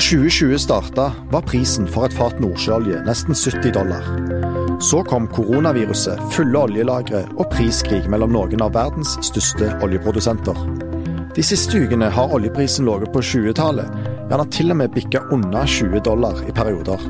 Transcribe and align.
2020 0.00 0.58
starta, 0.58 1.12
var 1.30 1.42
prisen 1.44 1.84
for 1.88 2.06
et 2.06 2.14
fat 2.16 2.38
nordsjøolje 2.40 3.02
nesten 3.04 3.36
70 3.36 3.74
dollar. 3.76 4.06
Så 4.80 5.02
kom 5.04 5.26
koronaviruset, 5.28 6.16
fulle 6.32 6.56
oljelagre 6.56 7.26
og 7.36 7.50
priskrig 7.52 8.06
mellom 8.08 8.32
noen 8.32 8.64
av 8.64 8.72
verdens 8.78 9.18
største 9.26 9.68
oljeprodusenter. 9.84 10.56
De 11.36 11.44
siste 11.44 11.84
ukene 11.84 12.08
har 12.16 12.32
oljeprisen 12.32 12.88
ligget 12.88 13.12
på 13.12 13.20
20-tallet, 13.28 13.92
gjerne 14.30 14.48
til 14.56 14.72
og 14.72 14.80
med 14.80 14.96
bikka 14.96 15.26
under 15.36 15.68
20 15.68 16.00
dollar 16.08 16.40
i 16.48 16.56
perioder. 16.56 17.04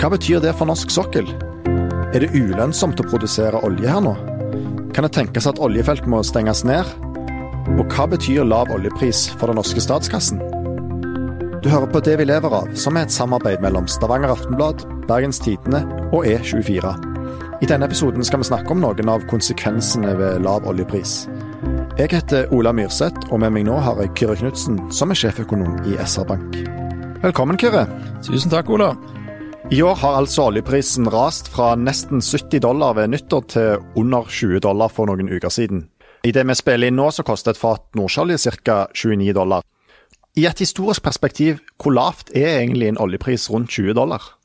Hva 0.00 0.10
betyr 0.10 0.42
det 0.42 0.56
for 0.58 0.66
norsk 0.66 0.90
sokkel? 0.90 1.30
Er 2.10 2.24
det 2.24 2.34
ulønnsomt 2.34 2.98
å 2.98 3.06
produsere 3.06 3.62
olje 3.62 3.86
her 3.86 4.02
nå? 4.02 4.16
Kan 4.90 5.06
det 5.06 5.14
tenkes 5.14 5.46
at 5.46 5.62
oljefelt 5.62 6.10
må 6.10 6.24
stenges 6.26 6.66
ned? 6.66 6.90
Og 7.78 7.84
hva 7.86 8.10
betyr 8.10 8.42
lav 8.42 8.74
oljepris 8.74 9.28
for 9.36 9.46
den 9.46 9.62
norske 9.62 9.84
statskassen? 9.84 10.42
Du 11.60 11.68
hører 11.68 11.90
på 11.92 12.00
Det 12.00 12.14
vi 12.16 12.24
lever 12.24 12.54
av, 12.56 12.68
som 12.72 12.96
er 12.96 13.04
et 13.04 13.12
samarbeid 13.12 13.60
mellom 13.60 13.84
Stavanger 13.84 14.30
Aftenblad, 14.32 14.80
Bergens 15.04 15.36
Tidende 15.44 15.82
og 16.08 16.24
E24. 16.24 16.92
I 17.60 17.66
denne 17.68 17.84
episoden 17.84 18.24
skal 18.24 18.40
vi 18.40 18.46
snakke 18.48 18.72
om 18.72 18.80
noen 18.80 19.10
av 19.12 19.26
konsekvensene 19.28 20.14
ved 20.16 20.40
lav 20.46 20.64
oljepris. 20.64 21.26
Jeg 21.98 22.14
heter 22.14 22.48
Ola 22.56 22.72
Myrseth, 22.72 23.28
og 23.28 23.42
med 23.42 23.52
meg 23.52 23.66
nå 23.68 23.76
har 23.76 24.00
jeg 24.00 24.14
Kyrre 24.16 24.38
Knutsen, 24.40 24.78
som 24.88 25.12
er 25.12 25.20
sjeføkonom 25.20 25.82
i 25.84 25.98
SR-Bank. 26.00 26.56
Velkommen, 27.26 27.60
Kyrre. 27.60 27.84
Tusen 28.24 28.48
takk, 28.54 28.72
Ola. 28.72 28.94
I 29.68 29.82
år 29.84 30.00
har 30.00 30.16
altså 30.22 30.46
oljeprisen 30.48 31.12
rast 31.12 31.52
fra 31.52 31.74
nesten 31.76 32.24
70 32.24 32.64
dollar 32.64 32.96
ved 32.96 33.12
nyttår 33.12 33.44
til 33.52 33.84
under 34.00 34.32
20 34.32 34.64
dollar 34.64 34.88
for 34.88 35.12
noen 35.12 35.28
uker 35.28 35.52
siden. 35.52 35.90
I 36.24 36.32
det 36.32 36.46
vi 36.48 36.56
spiller 36.56 36.88
inn 36.88 36.96
nå, 36.96 37.10
så 37.12 37.20
koster 37.20 37.52
et 37.52 37.60
fat 37.60 37.84
nordsjøolje 38.00 38.56
ca. 38.64 38.86
29 38.96 39.36
dollar. 39.36 39.60
I 40.38 40.46
et 40.46 40.62
historisk 40.62 41.02
perspektiv, 41.02 41.58
hvor 41.80 41.94
lavt 41.96 42.30
er 42.36 42.60
egentlig 42.60 42.90
en 42.90 43.00
oljepris 43.02 43.48
rundt 43.50 43.70
20 43.74 43.96
dollar? 43.98 44.36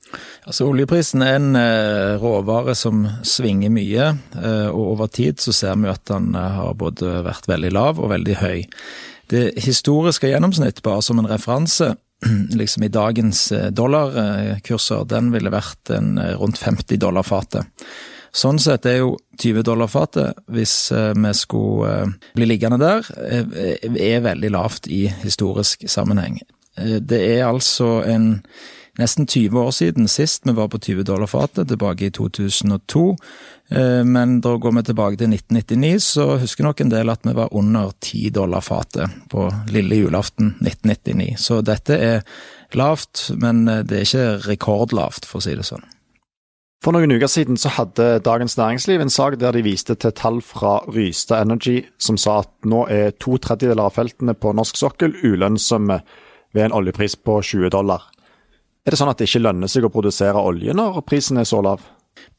Altså 0.46 0.68
Oljeprisen 0.70 1.24
er 1.26 1.36
en 1.40 1.58
eh, 1.60 2.16
råvare 2.22 2.76
som 2.78 3.04
svinger 3.26 3.74
mye, 3.74 4.12
eh, 4.38 4.70
og 4.70 4.96
over 4.96 5.12
tid 5.12 5.42
så 5.42 5.54
ser 5.56 5.78
vi 5.82 5.92
at 5.92 6.06
den 6.10 6.34
eh, 6.38 6.58
har 6.60 6.78
både 6.80 7.20
vært 7.26 7.50
veldig 7.50 7.72
lav 7.76 8.02
og 8.02 8.12
veldig 8.14 8.40
høy. 8.42 8.66
Det 9.32 9.46
historiske 9.66 10.30
gjennomsnitt, 10.30 10.84
bare 10.86 11.02
som 11.06 11.22
en 11.22 11.30
referanse, 11.30 11.96
liksom 12.62 12.86
i 12.86 12.94
dagens 12.94 13.48
dollarkurser, 13.76 15.08
den 15.10 15.34
ville 15.34 15.54
vært 15.54 15.92
rundt 16.40 16.62
50 16.62 17.02
dollar 17.02 17.26
fatet. 17.28 17.66
Sånn 18.36 18.58
sett 18.60 18.84
er 18.90 19.00
jo 19.00 19.14
20 19.40 19.64
dollar 19.64 19.88
fatet, 19.88 20.36
hvis 20.52 20.92
eh, 20.92 21.14
vi 21.16 21.32
skulle 21.38 21.92
eh, 22.04 22.32
bli 22.36 22.48
liggende 22.50 22.80
der, 22.82 23.08
eh, 23.24 23.78
er 23.96 24.26
veldig 24.26 24.52
lavt 24.52 24.90
i 24.92 25.06
historisk 25.24 25.88
sammenheng. 25.88 26.42
Det 26.76 27.22
er 27.24 27.46
altså 27.48 28.02
en 28.04 28.42
nesten 29.00 29.24
20 29.24 29.56
år 29.62 29.72
siden 29.76 30.10
sist 30.12 30.44
vi 30.44 30.52
var 30.58 30.68
på 30.72 30.82
20 30.84 31.08
dollar 31.08 31.32
fatet, 31.32 31.70
tilbake 31.70 32.10
i 32.10 32.12
2002. 32.12 33.04
Men 34.04 34.42
da 34.44 34.58
går 34.60 34.76
vi 34.76 34.84
tilbake 34.90 35.20
til 35.22 35.32
1999, 35.32 36.04
så 36.04 36.28
husker 36.42 36.68
nok 36.68 36.84
en 36.84 36.92
del 36.92 37.14
at 37.14 37.24
vi 37.24 37.32
var 37.40 37.56
under 37.56 37.96
10 38.04 38.36
dollar 38.36 38.64
fatet 38.64 39.16
på 39.32 39.48
lille 39.72 40.02
julaften 40.04 40.58
1999. 40.60 41.40
Så 41.40 41.62
dette 41.64 41.96
er 41.96 42.28
lavt, 42.76 43.30
men 43.40 43.64
det 43.64 44.02
er 44.02 44.08
ikke 44.10 44.28
rekordlavt, 44.52 45.24
for 45.24 45.40
å 45.40 45.48
si 45.48 45.56
det 45.56 45.68
sånn. 45.72 45.88
For 46.84 46.94
noen 46.94 47.16
uker 47.16 47.30
siden 47.32 47.58
så 47.58 47.72
hadde 47.78 48.20
Dagens 48.26 48.58
Næringsliv 48.60 49.02
en 49.02 49.14
sak 49.14 49.40
der 49.42 49.56
de 49.56 49.64
viste 49.66 49.96
til 49.98 50.14
tall 50.14 50.42
fra 50.46 50.78
Rystad 50.92 51.46
Energy 51.48 51.80
som 51.98 52.20
sa 52.22 52.42
at 52.44 52.52
nå 52.68 52.84
er 52.94 53.16
to 53.22 53.40
tredjedeler 53.42 53.88
av 53.88 53.96
feltene 53.96 54.36
på 54.38 54.54
norsk 54.54 54.78
sokkel 54.78 55.16
ulønnsomme 55.24 56.02
ved 56.56 56.68
en 56.68 56.76
oljepris 56.78 57.18
på 57.18 57.40
20 57.42 57.74
dollar. 57.74 58.06
Er 58.86 58.94
det 58.94 59.00
sånn 59.00 59.10
at 59.10 59.18
det 59.18 59.30
ikke 59.30 59.48
lønner 59.48 59.72
seg 59.72 59.88
å 59.88 59.94
produsere 59.94 60.42
olje 60.46 60.76
når 60.78 61.02
prisen 61.10 61.42
er 61.42 61.50
så 61.50 61.64
lav? 61.66 61.82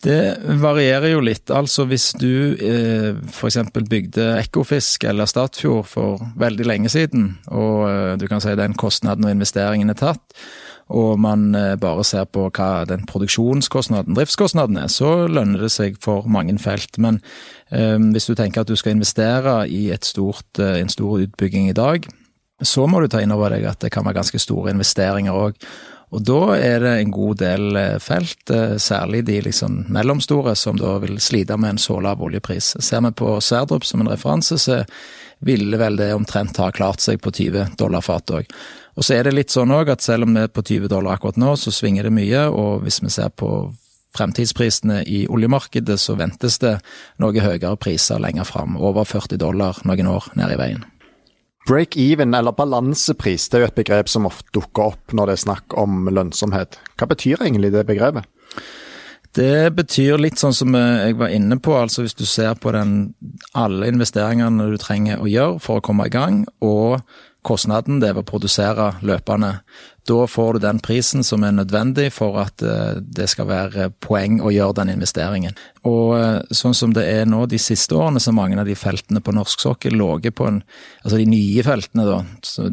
Det 0.04 0.36
varierer 0.60 1.10
jo 1.14 1.22
litt. 1.24 1.50
Altså 1.50 1.86
hvis 1.88 2.10
du 2.20 2.54
eh, 2.54 3.16
f.eks. 3.16 3.58
bygde 3.74 4.28
Ekofisk 4.38 5.08
eller 5.08 5.28
Statfjord 5.28 5.88
for 5.91 6.22
veldig 6.38 6.68
lenge 6.68 6.92
siden, 6.92 7.32
og 7.50 7.86
eh, 7.88 8.12
du 8.20 8.26
kan 8.30 8.42
si 8.44 8.54
den 8.58 8.76
kostnaden 8.78 9.26
og 9.26 9.34
investeringen 9.34 9.92
er 9.92 9.98
tatt, 9.98 10.22
og 10.86 11.19
man 11.19 11.54
eh, 11.58 11.74
bare 11.80 12.04
ser 12.06 12.28
på 12.30 12.47
hva 12.54 12.84
den 12.86 13.06
produksjonskostnaden, 13.10 14.14
driftskostnaden 14.14 14.78
er, 14.78 14.91
så 14.92 15.26
lønner 15.26 15.66
det 15.66 15.72
seg 15.74 15.98
for 16.02 16.28
mange 16.30 16.54
felt. 16.62 16.98
Men 17.02 17.19
eh, 17.74 17.98
hvis 17.98 18.28
du 18.30 18.36
tenker 18.38 18.62
at 18.62 18.70
du 18.70 18.76
skal 18.78 18.94
investere 18.94 19.64
i 19.66 19.88
stort, 20.06 20.47
eh, 20.62 20.78
en 20.80 20.92
stor 20.92 21.19
utbygging 21.24 21.70
i 21.70 21.76
dag, 21.76 22.06
så 22.62 22.86
må 22.88 23.02
du 23.02 23.10
ta 23.12 23.20
inn 23.20 23.34
over 23.34 23.52
deg 23.52 23.66
at 23.69 23.82
det 23.82 23.91
kan 23.92 24.06
være 24.06 24.20
ganske 24.22 24.41
store 24.41 24.72
investeringer 24.72 25.34
òg. 25.34 25.59
Da 26.10 26.41
er 26.54 26.80
det 26.84 26.94
en 27.00 27.10
god 27.10 27.41
del 27.42 27.76
eh, 27.76 27.98
felt, 27.98 28.53
særlig 28.78 29.24
de 29.26 29.41
liksom 29.48 29.84
mellomstore, 29.92 30.54
som 30.56 30.78
da 30.78 30.97
vil 31.03 31.18
slite 31.20 31.56
med 31.58 31.74
en 31.74 31.82
så 31.82 31.98
lav 32.00 32.22
oljepris. 32.22 32.76
Ser 32.78 33.03
vi 33.08 33.12
på 33.18 33.36
Sverdrup 33.42 33.84
som 33.84 34.04
en 34.04 34.12
referanse, 34.12 34.58
så 34.58 34.84
ville 35.38 35.76
vel 35.76 35.98
det 35.98 36.14
omtrent 36.14 36.56
ha 36.62 36.70
klart 36.72 37.03
seg 37.04 37.20
på 37.20 37.32
20 37.34 37.76
dollar 37.76 38.04
fatet 38.04 38.36
òg. 38.38 38.54
Og 38.97 39.04
så 39.04 39.18
er 39.18 39.26
det 39.26 39.34
litt 39.36 39.53
sånn 39.53 39.74
òg 39.74 39.91
at 39.92 40.04
selv 40.04 40.24
om 40.24 40.36
vi 40.36 40.47
er 40.47 40.53
på 40.53 40.64
20 40.64 40.88
dollar 40.88 41.18
akkurat 41.18 41.36
nå, 41.41 41.53
så 41.60 41.72
svinger 41.74 42.09
det 42.09 42.14
mye. 42.16 42.47
Og 42.48 42.86
hvis 42.86 43.02
vi 43.04 43.12
ser 43.12 43.28
på 43.28 43.50
fremtidsprisene 44.16 45.02
i 45.04 45.26
oljemarkedet, 45.28 45.98
så 46.00 46.16
ventes 46.16 46.56
det 46.62 46.78
noe 47.20 47.44
høyere 47.44 47.76
priser 47.76 48.22
lenger 48.22 48.48
fram. 48.48 48.78
Over 48.80 49.04
40 49.04 49.42
dollar 49.42 49.82
noen 49.84 50.09
år 50.14 50.30
ned 50.41 50.54
i 50.54 50.60
veien. 50.60 50.86
Break-even, 51.66 52.34
eller 52.39 52.54
balansepris, 52.54 53.48
det 53.51 53.59
er 53.59 53.65
jo 53.65 53.71
et 53.72 53.78
begrep 53.80 54.10
som 54.10 54.28
ofte 54.28 54.54
dukker 54.54 54.92
opp 54.92 55.15
når 55.16 55.30
det 55.30 55.36
er 55.36 55.45
snakk 55.48 55.77
om 55.78 56.07
lønnsomhet. 56.15 56.78
Hva 56.95 57.09
betyr 57.10 57.42
egentlig 57.42 57.72
det 57.74 57.86
begrepet? 57.89 58.28
Det 59.36 59.68
betyr 59.77 60.16
litt 60.22 60.41
sånn 60.41 60.54
som 60.57 60.72
jeg 60.78 61.18
var 61.21 61.33
inne 61.34 61.59
på, 61.60 61.74
altså 61.77 62.07
hvis 62.07 62.16
du 62.16 62.24
ser 62.24 62.54
på 62.57 62.72
den, 62.72 62.95
alle 63.53 63.91
investeringene 63.91 64.71
du 64.71 64.78
trenger 64.80 65.21
å 65.21 65.28
gjøre 65.28 65.60
for 65.60 65.80
å 65.80 65.84
komme 65.84 66.07
i 66.09 66.15
gang, 66.15 66.45
og 66.65 67.03
kostnaden 67.47 68.01
det 68.03 68.10
er 68.10 68.19
å 68.19 68.27
produsere 68.27 68.97
løpende. 69.07 69.60
Da 70.07 70.27
får 70.31 70.54
du 70.54 70.59
den 70.63 70.78
prisen 70.78 71.25
som 71.27 71.43
er 71.43 71.54
nødvendig 71.57 72.13
for 72.15 72.39
at 72.39 72.63
eh, 72.63 72.98
det 73.01 73.27
skal 73.31 73.48
være 73.48 73.89
poeng 74.03 74.39
å 74.39 74.53
gjøre 74.54 74.77
den 74.78 74.93
investeringen. 74.93 75.57
Og 75.89 76.13
eh, 76.15 76.54
sånn 76.54 76.77
som 76.78 76.93
det 76.95 77.03
er 77.10 77.25
nå 77.27 77.43
de 77.51 77.59
siste 77.59 77.97
årene, 77.97 78.22
så 78.22 78.34
mange 78.34 78.59
av 78.60 78.71
de 78.71 78.77
feltene 78.78 79.22
på 79.22 79.34
norsk 79.34 79.65
sokkel 79.66 79.98
ligget 79.98 80.39
på 80.39 80.51
en 80.51 80.63
Altså 81.07 81.21
de 81.21 81.27
nye 81.31 81.63
feltene, 81.63 82.03
da, 82.03 82.16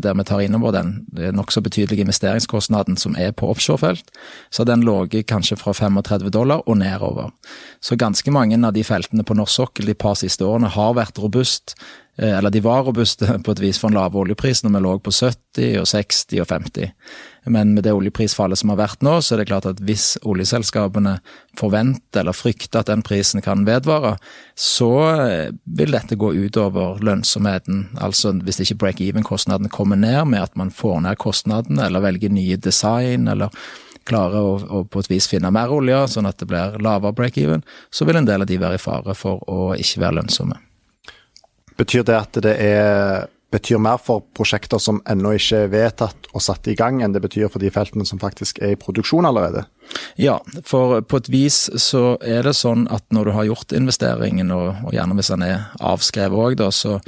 der 0.02 0.16
vi 0.18 0.24
tar 0.26 0.42
innover 0.42 0.72
den 0.74 1.04
nokså 1.38 1.62
betydelige 1.62 2.02
investeringskostnaden 2.02 2.98
som 2.98 3.14
er 3.14 3.30
på 3.38 3.46
offshorefelt, 3.52 4.10
så 4.50 4.64
har 4.64 4.72
den 4.72 4.86
ligget 4.88 5.28
kanskje 5.30 5.60
fra 5.62 5.76
35 5.78 6.32
dollar 6.34 6.64
og 6.66 6.80
nedover. 6.82 7.30
Så 7.78 7.94
ganske 8.00 8.34
mange 8.34 8.58
av 8.58 8.74
de 8.74 8.82
feltene 8.88 9.22
på 9.22 9.38
norsk 9.38 9.54
sokkel 9.54 9.86
de 9.86 9.94
par 9.94 10.18
siste 10.18 10.48
årene 10.50 10.72
har 10.74 10.98
vært 10.98 11.22
robust 11.22 11.76
eller 12.18 12.54
de 12.54 12.60
var 12.62 12.84
robuste 12.86 13.40
på 13.46 13.52
et 13.56 13.62
vis 13.64 13.80
for 13.82 13.90
en 13.90 13.98
lave 13.98 14.20
oljepris 14.20 14.64
når 14.64 14.76
vi 14.76 14.82
lå 14.86 14.98
på 15.02 15.14
70 15.16 15.80
og 15.82 15.88
60 15.90 16.42
og 16.44 16.50
50. 16.52 16.92
Men 17.46 17.74
med 17.74 17.84
det 17.84 17.92
oljeprisfallet 17.92 18.60
som 18.60 18.72
har 18.72 18.80
vært 18.80 19.02
nå, 19.04 19.18
så 19.22 19.34
er 19.34 19.42
det 19.42 19.50
klart 19.50 19.68
at 19.68 19.82
hvis 19.84 20.14
oljeselskapene 20.22 21.18
forventer 21.60 22.22
eller 22.22 22.38
frykter 22.38 22.84
at 22.84 22.92
den 22.92 23.04
prisen 23.04 23.44
kan 23.44 23.66
vedvare, 23.68 24.16
så 24.56 24.92
eh, 25.26 25.50
vil 25.66 25.96
dette 25.96 26.16
gå 26.20 26.32
utover 26.46 27.02
lønnsomheten. 27.04 27.98
Altså 28.00 28.32
hvis 28.46 28.62
ikke 28.64 28.80
break-even-kostnaden 28.86 29.72
kommer 29.74 30.00
ned 30.00 30.30
med 30.32 30.46
at 30.46 30.56
man 30.60 30.72
får 30.72 31.02
ned 31.08 31.20
kostnadene 31.20 31.90
eller 31.90 32.06
velger 32.06 32.32
nye 32.32 32.60
design 32.62 33.28
eller 33.28 33.52
klarer 34.08 34.44
å, 34.44 34.56
å, 34.64 34.84
på 34.88 35.04
et 35.04 35.12
vis 35.12 35.28
finne 35.32 35.52
mer 35.54 35.72
olje, 35.72 35.98
sånn 36.12 36.28
at 36.28 36.40
det 36.40 36.48
blir 36.52 36.78
lavere 36.84 37.16
break-even, 37.16 37.64
så 37.92 38.08
vil 38.08 38.20
en 38.20 38.28
del 38.28 38.44
av 38.44 38.50
de 38.50 38.60
være 38.60 38.80
i 38.80 38.84
fare 38.84 39.16
for 39.18 39.44
å 39.50 39.74
ikke 39.80 40.04
være 40.04 40.20
lønnsomme. 40.20 40.60
Betyr 41.80 42.06
det 42.08 42.18
at 42.18 42.40
det 42.46 42.54
er, 42.62 43.28
betyr 43.54 43.82
mer 43.82 44.00
for 44.02 44.24
prosjekter 44.36 44.82
som 44.82 45.02
ennå 45.10 45.36
ikke 45.38 45.64
er 45.66 45.72
vedtatt 45.74 46.30
og 46.34 46.42
satt 46.44 46.68
i 46.72 46.76
gang, 46.78 47.02
enn 47.04 47.14
det 47.14 47.22
betyr 47.24 47.52
for 47.54 47.62
de 47.64 47.72
feltene 47.74 48.06
som 48.10 48.22
faktisk 48.22 48.62
er 48.64 48.74
i 48.74 48.80
produksjon 48.80 49.28
allerede? 49.30 49.66
Ja, 50.22 50.40
for 50.66 51.02
på 51.02 51.22
et 51.22 51.30
vis 51.34 51.66
så 51.82 52.16
er 52.22 52.46
det 52.48 52.56
sånn 52.58 52.88
at 52.94 53.06
når 53.14 53.30
du 53.30 53.36
har 53.38 53.50
gjort 53.52 53.78
investeringen, 53.78 54.52
og, 54.56 54.84
og 54.88 54.98
gjerne 54.98 55.18
hvis 55.20 55.34
den 55.36 55.48
er 55.48 55.70
avskrevet 55.82 56.46
òg, 56.46 56.58
da, 56.62 56.72
så, 56.74 57.00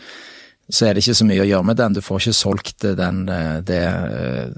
så 0.69 0.87
er 0.87 0.93
det 0.95 1.05
ikke 1.05 1.17
så 1.21 1.29
mye 1.29 1.45
å 1.45 1.49
gjøre 1.49 1.69
med 1.71 1.81
den. 1.81 1.97
Du 1.97 2.03
får 2.05 2.23
ikke 2.23 2.37
solgt 2.41 2.85
den 2.97 3.25
det, 3.65 3.81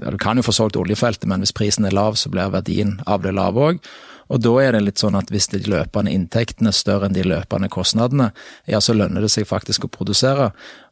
Du 0.08 0.20
kan 0.20 0.40
jo 0.40 0.46
få 0.46 0.56
solgt 0.56 0.80
oljefeltet, 0.80 1.28
men 1.28 1.44
hvis 1.44 1.56
prisen 1.56 1.88
er 1.88 1.96
lav, 1.96 2.16
så 2.20 2.32
blir 2.32 2.52
verdien 2.52 2.98
av 3.06 3.24
det 3.24 3.36
lav 3.36 3.60
òg. 3.60 3.80
Og 4.28 4.42
da 4.44 4.54
er 4.60 4.76
det 4.76 4.82
litt 4.84 5.00
sånn 5.00 5.16
at 5.18 5.30
hvis 5.32 5.48
de 5.52 5.62
løpende 5.70 6.12
inntektene 6.12 6.72
er 6.72 6.76
større 6.76 7.08
enn 7.08 7.16
de 7.16 7.24
løpende 7.24 7.70
kostnadene, 7.72 8.30
ja, 8.68 8.80
så 8.84 8.96
lønner 8.96 9.24
det 9.24 9.32
seg 9.32 9.48
faktisk 9.48 9.86
å 9.86 9.92
produsere. 9.92 10.50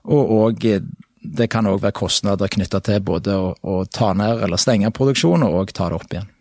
Og, 0.08 0.32
og 0.38 0.64
det 1.26 1.50
kan 1.52 1.68
òg 1.68 1.82
være 1.82 1.96
kostnader 1.96 2.50
knytta 2.52 2.80
til 2.86 3.02
både 3.04 3.34
å, 3.36 3.52
å, 3.60 3.82
ta 3.90 4.12
ned 4.16 4.44
eller 4.46 4.60
stenge 4.60 4.92
produksjon, 4.94 5.44
og 5.46 5.74
ta 5.76 5.90
det 5.90 5.98
opp 5.98 6.12
igjen. 6.12 6.32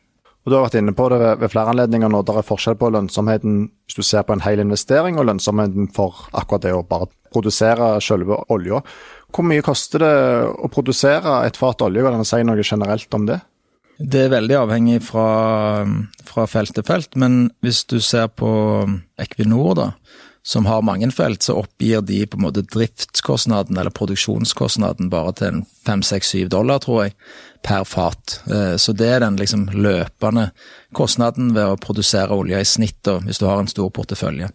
Og 0.45 0.51
Du 0.51 0.55
har 0.55 0.67
vært 0.67 0.77
inne 0.77 0.93
på 0.93 1.07
det 1.09 1.17
ved, 1.17 1.39
ved 1.41 1.49
flere 1.49 1.71
anledninger 1.73 2.11
nå. 2.13 2.21
Der 2.21 2.37
er 2.37 2.45
forskjell 2.45 2.77
på 2.77 2.91
lønnsomheten 2.93 3.63
hvis 3.87 3.97
du 3.97 4.05
ser 4.05 4.27
på 4.27 4.35
en 4.35 4.43
hel 4.45 4.61
investering, 4.61 5.17
og 5.17 5.25
lønnsomheten 5.25 5.89
for 5.95 6.27
akkurat 6.37 6.67
det 6.67 6.75
å 6.75 6.85
bare 6.85 7.09
produsere 7.33 7.95
selve 8.05 8.37
olja. 8.53 8.83
Hvor 9.33 9.47
mye 9.49 9.65
koster 9.65 10.05
det 10.05 10.13
å 10.53 10.69
produsere 10.71 11.41
et 11.47 11.57
fat 11.57 11.81
olje? 11.83 12.05
Kan 12.05 12.21
du 12.21 12.29
si 12.29 12.43
noe 12.45 12.63
generelt 12.63 13.17
om 13.17 13.25
det? 13.27 13.41
Det 13.97 14.25
er 14.25 14.33
veldig 14.33 14.57
avhengig 14.59 14.99
fra, 15.07 15.85
fra, 16.27 16.45
felt 16.51 16.75
til 16.75 16.83
felt, 16.83 17.15
men 17.15 17.45
hvis 17.63 17.85
du 17.87 18.01
ser 18.03 18.27
på 18.27 18.49
Equinor, 19.21 19.75
da, 19.79 19.87
som 20.45 20.67
har 20.69 20.83
mange 20.85 21.07
felt, 21.15 21.41
så 21.45 21.55
oppgir 21.61 22.03
de 22.05 22.19
på 22.27 22.37
en 22.37 22.45
måte 22.45 22.65
driftskostnaden 22.67 23.79
eller 23.79 23.95
produksjonskostnaden 23.95 25.09
bare 25.13 25.31
til 25.39 25.47
en 25.47 25.63
fem, 25.87 26.03
seks, 26.05 26.33
syv 26.35 26.51
dollar, 26.53 26.83
tror 26.83 27.05
jeg, 27.05 27.15
per 27.65 27.83
fat. 27.83 28.41
Eh, 28.51 28.75
så 28.77 28.93
det 28.93 29.07
er 29.09 29.23
den 29.23 29.39
liksom 29.39 29.65
løpende 29.73 30.49
kostnaden 30.95 31.49
ved 31.55 31.65
å 31.65 31.79
produsere 31.81 32.35
olje 32.35 32.59
i 32.61 32.67
snitt, 32.67 33.09
hvis 33.25 33.41
du 33.41 33.47
har 33.49 33.59
en 33.59 33.69
stor 33.69 33.89
portefølje. 33.95 34.51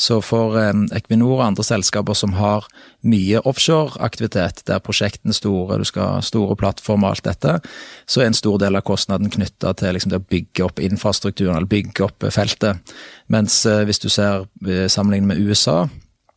Så 0.00 0.20
for 0.24 0.56
eh, 0.58 0.72
Equinor 0.96 1.36
og 1.36 1.44
andre 1.48 1.66
selskaper 1.66 2.16
som 2.16 2.36
har 2.38 2.66
mye 3.04 3.42
offshoreaktivitet, 3.44 4.64
der 4.70 4.80
prosjektene 4.84 5.34
er 5.34 5.38
store, 5.38 5.78
du 5.78 5.88
skal 5.88 6.16
ha 6.16 6.22
store 6.24 6.56
plattformer 6.60 7.10
og 7.10 7.18
alt 7.18 7.28
dette, 7.28 7.58
så 8.08 8.22
er 8.22 8.30
en 8.30 8.38
stor 8.38 8.56
del 8.62 8.80
av 8.80 8.86
kostnaden 8.88 9.32
knytta 9.34 9.74
til 9.80 9.98
liksom, 9.98 10.14
det 10.14 10.22
å 10.22 10.28
bygge 10.36 10.64
opp 10.64 10.80
infrastrukturen, 10.80 11.58
eller 11.58 11.70
bygge 11.70 12.08
opp 12.08 12.28
feltet. 12.32 12.96
Mens 13.32 13.60
eh, 13.68 13.84
hvis 13.84 14.00
du 14.00 14.08
ser 14.08 14.48
sammenlignet 14.88 15.34
med 15.34 15.44
USA, 15.44 15.84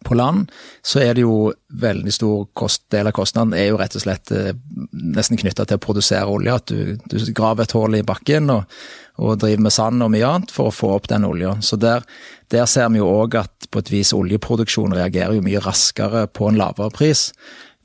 på 0.05 0.15
land, 0.15 0.51
så 0.85 1.01
er 1.01 1.17
det 1.17 1.23
jo 1.25 1.51
veldig 1.81 2.13
stor 2.13 2.45
kost, 2.57 2.85
del 2.93 3.09
av 3.09 3.15
kostnaden 3.17 3.55
er 3.57 3.71
jo 3.71 3.79
rett 3.79 3.95
og 3.97 4.03
slett 4.03 4.31
eh, 4.35 4.53
nesten 4.93 5.39
knytta 5.39 5.65
til 5.67 5.79
å 5.79 5.83
produsere 5.83 6.29
olje. 6.31 6.53
At 6.53 6.71
du, 6.71 6.95
du, 7.09 7.17
graver 7.35 7.65
et 7.65 7.75
hull 7.75 7.97
i 7.97 8.05
bakken 8.07 8.51
og, 8.53 8.77
og, 9.17 9.37
driver 9.41 9.65
med 9.67 9.75
sand 9.75 10.05
og 10.05 10.11
mye 10.13 10.27
annet 10.29 10.53
for 10.53 10.69
å 10.69 10.75
få 10.75 10.93
opp 10.95 11.09
den 11.11 11.27
olja. 11.27 11.57
Så 11.65 11.79
der, 11.81 12.05
der 12.53 12.67
ser 12.69 12.91
vi 12.93 13.01
jo 13.01 13.09
òg 13.09 13.39
at 13.41 13.69
på 13.71 13.83
et 13.83 13.91
vis 13.91 14.13
oljeproduksjon 14.15 14.95
reagerer 14.95 15.37
jo 15.37 15.45
mye 15.45 15.63
raskere 15.65 16.27
på 16.31 16.51
en 16.51 16.59
lavere 16.61 16.93
pris. 16.93 17.31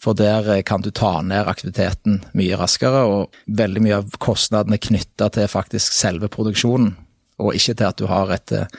For 0.02 0.18
der 0.18 0.50
eh, 0.56 0.64
kan 0.66 0.84
du 0.84 0.90
ta 0.90 1.14
ned 1.24 1.48
aktiviteten 1.48 2.20
mye 2.38 2.58
raskere, 2.60 3.06
og 3.08 3.40
veldig 3.46 3.86
mye 3.86 4.02
av 4.02 4.20
kostnadene 4.22 4.80
knytta 4.82 5.30
til 5.32 5.50
faktisk 5.50 5.96
selve 5.96 6.30
produksjonen. 6.32 6.94
Og 7.42 7.56
ikke 7.58 7.74
til 7.74 7.88
at 7.88 7.98
du 7.98 8.06
har 8.10 8.30
et, 8.36 8.54
eh, 8.54 8.70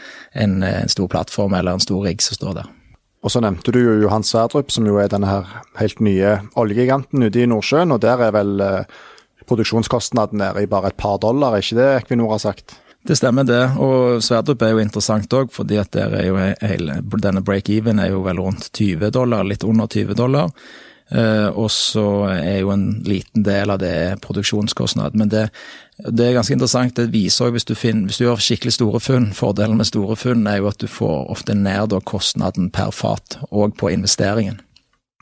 en, 0.46 0.62
en 0.64 0.92
stor 0.92 1.12
plattform 1.12 1.58
eller 1.58 1.76
en 1.76 1.84
stor 1.84 2.06
rigg 2.06 2.24
som 2.24 2.40
står 2.40 2.62
der. 2.62 2.72
Og 3.24 3.32
så 3.32 3.40
nevnte 3.44 3.72
du 3.72 3.80
jo 3.80 3.96
Johan 4.04 4.26
Sverdrup, 4.28 4.72
som 4.74 4.88
jo 4.88 5.00
er 5.00 5.12
denne 5.12 5.30
her 5.30 5.50
helt 5.80 6.02
nye 6.04 6.38
oljegiganten 6.60 7.24
ute 7.24 7.44
i 7.44 7.48
Nordsjøen. 7.48 7.96
Og 7.96 8.02
der 8.04 8.20
er 8.26 8.36
vel 8.36 8.60
eh, 8.64 8.96
produksjonskostnaden 9.48 10.42
nede 10.44 10.64
i 10.64 10.70
bare 10.70 10.92
et 10.92 11.00
par 11.00 11.20
dollar, 11.24 11.56
er 11.56 11.64
ikke 11.64 11.80
det 11.80 11.92
Equinor 12.02 12.36
har 12.36 12.44
sagt? 12.44 12.78
Det 13.04 13.18
stemmer 13.20 13.44
det, 13.44 13.64
og 13.84 14.22
Sverdrup 14.24 14.62
er 14.64 14.72
jo 14.72 14.80
interessant 14.80 15.34
òg, 15.36 15.52
fordi 15.52 15.76
at 15.82 15.92
der 15.92 16.14
er 16.16 16.28
jo 16.30 16.38
hele, 16.40 17.02
denne 17.20 17.44
break-even 17.44 18.00
er 18.00 18.14
jo 18.14 18.22
vel 18.24 18.40
rundt 18.40 18.70
20 18.72 19.12
dollar, 19.12 19.44
litt 19.44 19.66
under 19.68 19.92
20 19.92 20.16
dollar. 20.16 20.54
Eh, 21.12 21.50
og 21.52 21.68
så 21.72 22.06
er 22.32 22.62
jo 22.62 22.72
en 22.72 22.86
liten 23.06 23.44
del 23.44 23.74
av 23.74 23.82
det 23.84 24.22
produksjonskostnad. 24.24 25.18
Men 25.20 25.34
det, 25.34 25.50
det 26.04 26.26
er 26.26 26.36
ganske 26.36 26.56
interessant. 26.56 26.96
Det 26.98 27.14
viser 27.14 27.48
også, 27.48 27.54
hvis, 27.56 27.68
hvis, 27.94 28.20
du 28.20 28.26
gjør 28.26 28.42
skikkelig 28.44 28.76
store 28.76 29.00
funn. 29.04 29.32
Fordelen 29.36 29.80
med 29.80 29.88
store 29.88 30.18
funn 30.20 30.48
er 30.50 30.60
jo 30.60 30.70
at 30.72 30.82
du 30.82 30.90
får 30.92 31.30
ofte 31.32 31.56
ned 31.56 31.96
kostnaden 32.06 32.70
per 32.74 32.92
fat, 32.92 33.40
og 33.52 33.78
på 33.80 33.92
investeringen. 33.94 34.60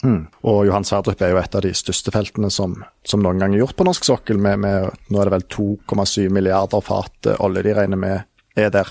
Mm. 0.04 0.26
Og 0.50 0.66
Johan 0.66 0.86
Sverdrup 0.88 1.22
er 1.22 1.36
jo 1.36 1.42
et 1.42 1.56
av 1.56 1.62
de 1.62 1.74
største 1.78 2.14
feltene 2.14 2.50
som, 2.50 2.80
som 3.06 3.22
noen 3.22 3.42
gang 3.42 3.54
er 3.54 3.62
gjort 3.62 3.78
på 3.78 3.86
norsk 3.86 4.08
sokkel. 4.08 4.40
Med, 4.42 4.64
med, 4.64 4.90
nå 5.14 5.22
er 5.22 5.30
det 5.30 5.36
vel 5.36 5.50
2,7 5.54 6.32
milliarder 6.34 6.82
fat 6.86 7.30
eh, 7.30 7.44
olje 7.46 7.66
de 7.68 7.76
regner 7.78 8.02
med 8.02 8.24
er 8.58 8.74
der. 8.74 8.90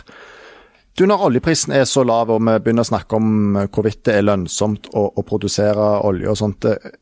Du, 0.98 1.06
Når 1.06 1.26
oljeprisen 1.26 1.74
er 1.74 1.86
så 1.88 2.04
lav 2.06 2.30
og 2.30 2.42
vi 2.44 2.56
begynner 2.62 2.86
å 2.86 2.90
snakke 2.92 3.18
om 3.18 3.58
eh, 3.58 3.68
hvorvidt 3.72 4.04
det 4.06 4.20
er 4.20 4.28
lønnsomt 4.28 4.92
å, 4.94 5.08
å 5.10 5.26
produsere 5.26 5.96
olje 6.06 6.30
og 6.30 6.38
sånt, 6.38 6.70
eh, 6.70 6.94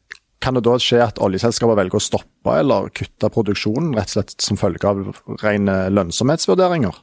kan 0.43 0.55
det 0.55 0.65
da 0.67 0.77
skje 0.81 1.01
at 1.03 1.21
oljeselskaper 1.23 1.79
velger 1.79 1.99
å 1.99 2.05
stoppe 2.05 2.55
eller 2.61 2.91
kutte 2.95 3.31
produksjonen 3.35 3.95
rett 3.97 4.13
og 4.13 4.19
slett 4.19 4.35
som 4.45 4.61
følge 4.61 4.91
av 4.91 5.05
rene 5.43 5.77
lønnsomhetsvurderinger? 5.95 6.97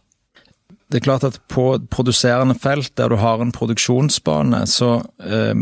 Det 0.92 1.00
er 1.00 1.06
klart 1.08 1.26
at 1.28 1.40
på 1.52 1.72
produserende 1.92 2.56
felt 2.62 2.94
der 3.00 3.10
du 3.12 3.18
har 3.20 3.42
en 3.42 3.54
produksjonsbane, 3.56 4.62
så 4.70 5.00
eh, 5.26 5.56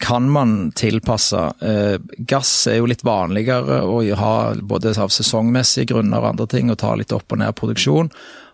kan 0.00 0.30
man 0.30 0.72
tilpasse. 0.72 1.38
Eh, 1.60 1.96
gass 2.18 2.66
er 2.66 2.80
jo 2.80 2.88
litt 2.88 3.04
vanligere 3.04 3.82
å 3.84 4.00
ha 4.16 4.34
både 4.56 4.94
av 4.96 5.12
sesongmessige 5.12 5.92
grunner 5.92 6.22
og 6.22 6.32
andre 6.32 6.46
ting, 6.48 6.70
og 6.72 6.80
ta 6.80 6.94
litt 6.96 7.12
opp 7.12 7.34
og 7.34 7.42
ned 7.42 7.52
produksjon. 7.58 8.08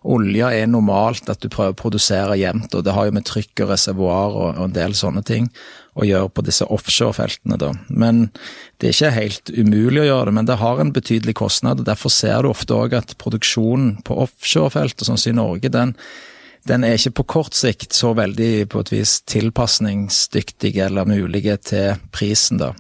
Olje 0.07 0.51
er 0.55 0.69
normalt 0.71 1.31
at 1.31 1.41
du 1.43 1.49
prøver 1.51 1.75
å 1.75 1.79
produsere 1.79 2.37
jevnt, 2.39 2.75
og 2.75 2.85
det 2.87 2.95
har 2.95 3.09
jo 3.09 3.15
med 3.15 3.27
trykk 3.27 3.65
og 3.65 3.73
reservoar 3.73 4.37
og, 4.37 4.61
en 4.67 4.75
del 4.75 4.95
sånne 4.99 5.23
ting 5.27 5.49
å 5.97 6.07
gjøre 6.07 6.31
på 6.35 6.45
disse 6.47 6.67
offshorefeltene, 6.67 7.59
da. 7.63 7.73
Men 7.89 8.27
det 8.79 8.91
er 8.91 8.97
ikke 8.97 9.17
helt 9.17 9.55
umulig 9.57 10.03
å 10.05 10.09
gjøre 10.11 10.29
det, 10.29 10.37
men 10.39 10.51
det 10.51 10.61
har 10.61 10.83
en 10.83 10.95
betydelig 10.95 11.39
kostnad. 11.39 11.81
og 11.81 11.89
Derfor 11.89 12.13
ser 12.13 12.43
du 12.43 12.51
ofte 12.51 12.77
òg 12.77 12.99
at 12.99 13.17
produksjonen 13.23 14.01
på 14.07 14.19
offshorefeltet, 14.27 15.07
sånn 15.09 15.19
som 15.19 15.33
i 15.33 15.39
Norge, 15.39 15.73
den 15.73 15.95
den 16.67 16.85
er 16.85 16.97
ikke 16.97 17.21
på 17.21 17.27
kort 17.37 17.55
sikt 17.55 17.95
så 17.95 18.13
veldig 18.17 18.67
på 18.73 18.83
et 18.83 18.91
vis 18.93 19.21
tilpasningsdyktig 19.31 20.73
eller 20.83 21.09
mulige 21.09 21.57
til 21.63 22.01
prisen, 22.15 22.59
da. 22.63 22.73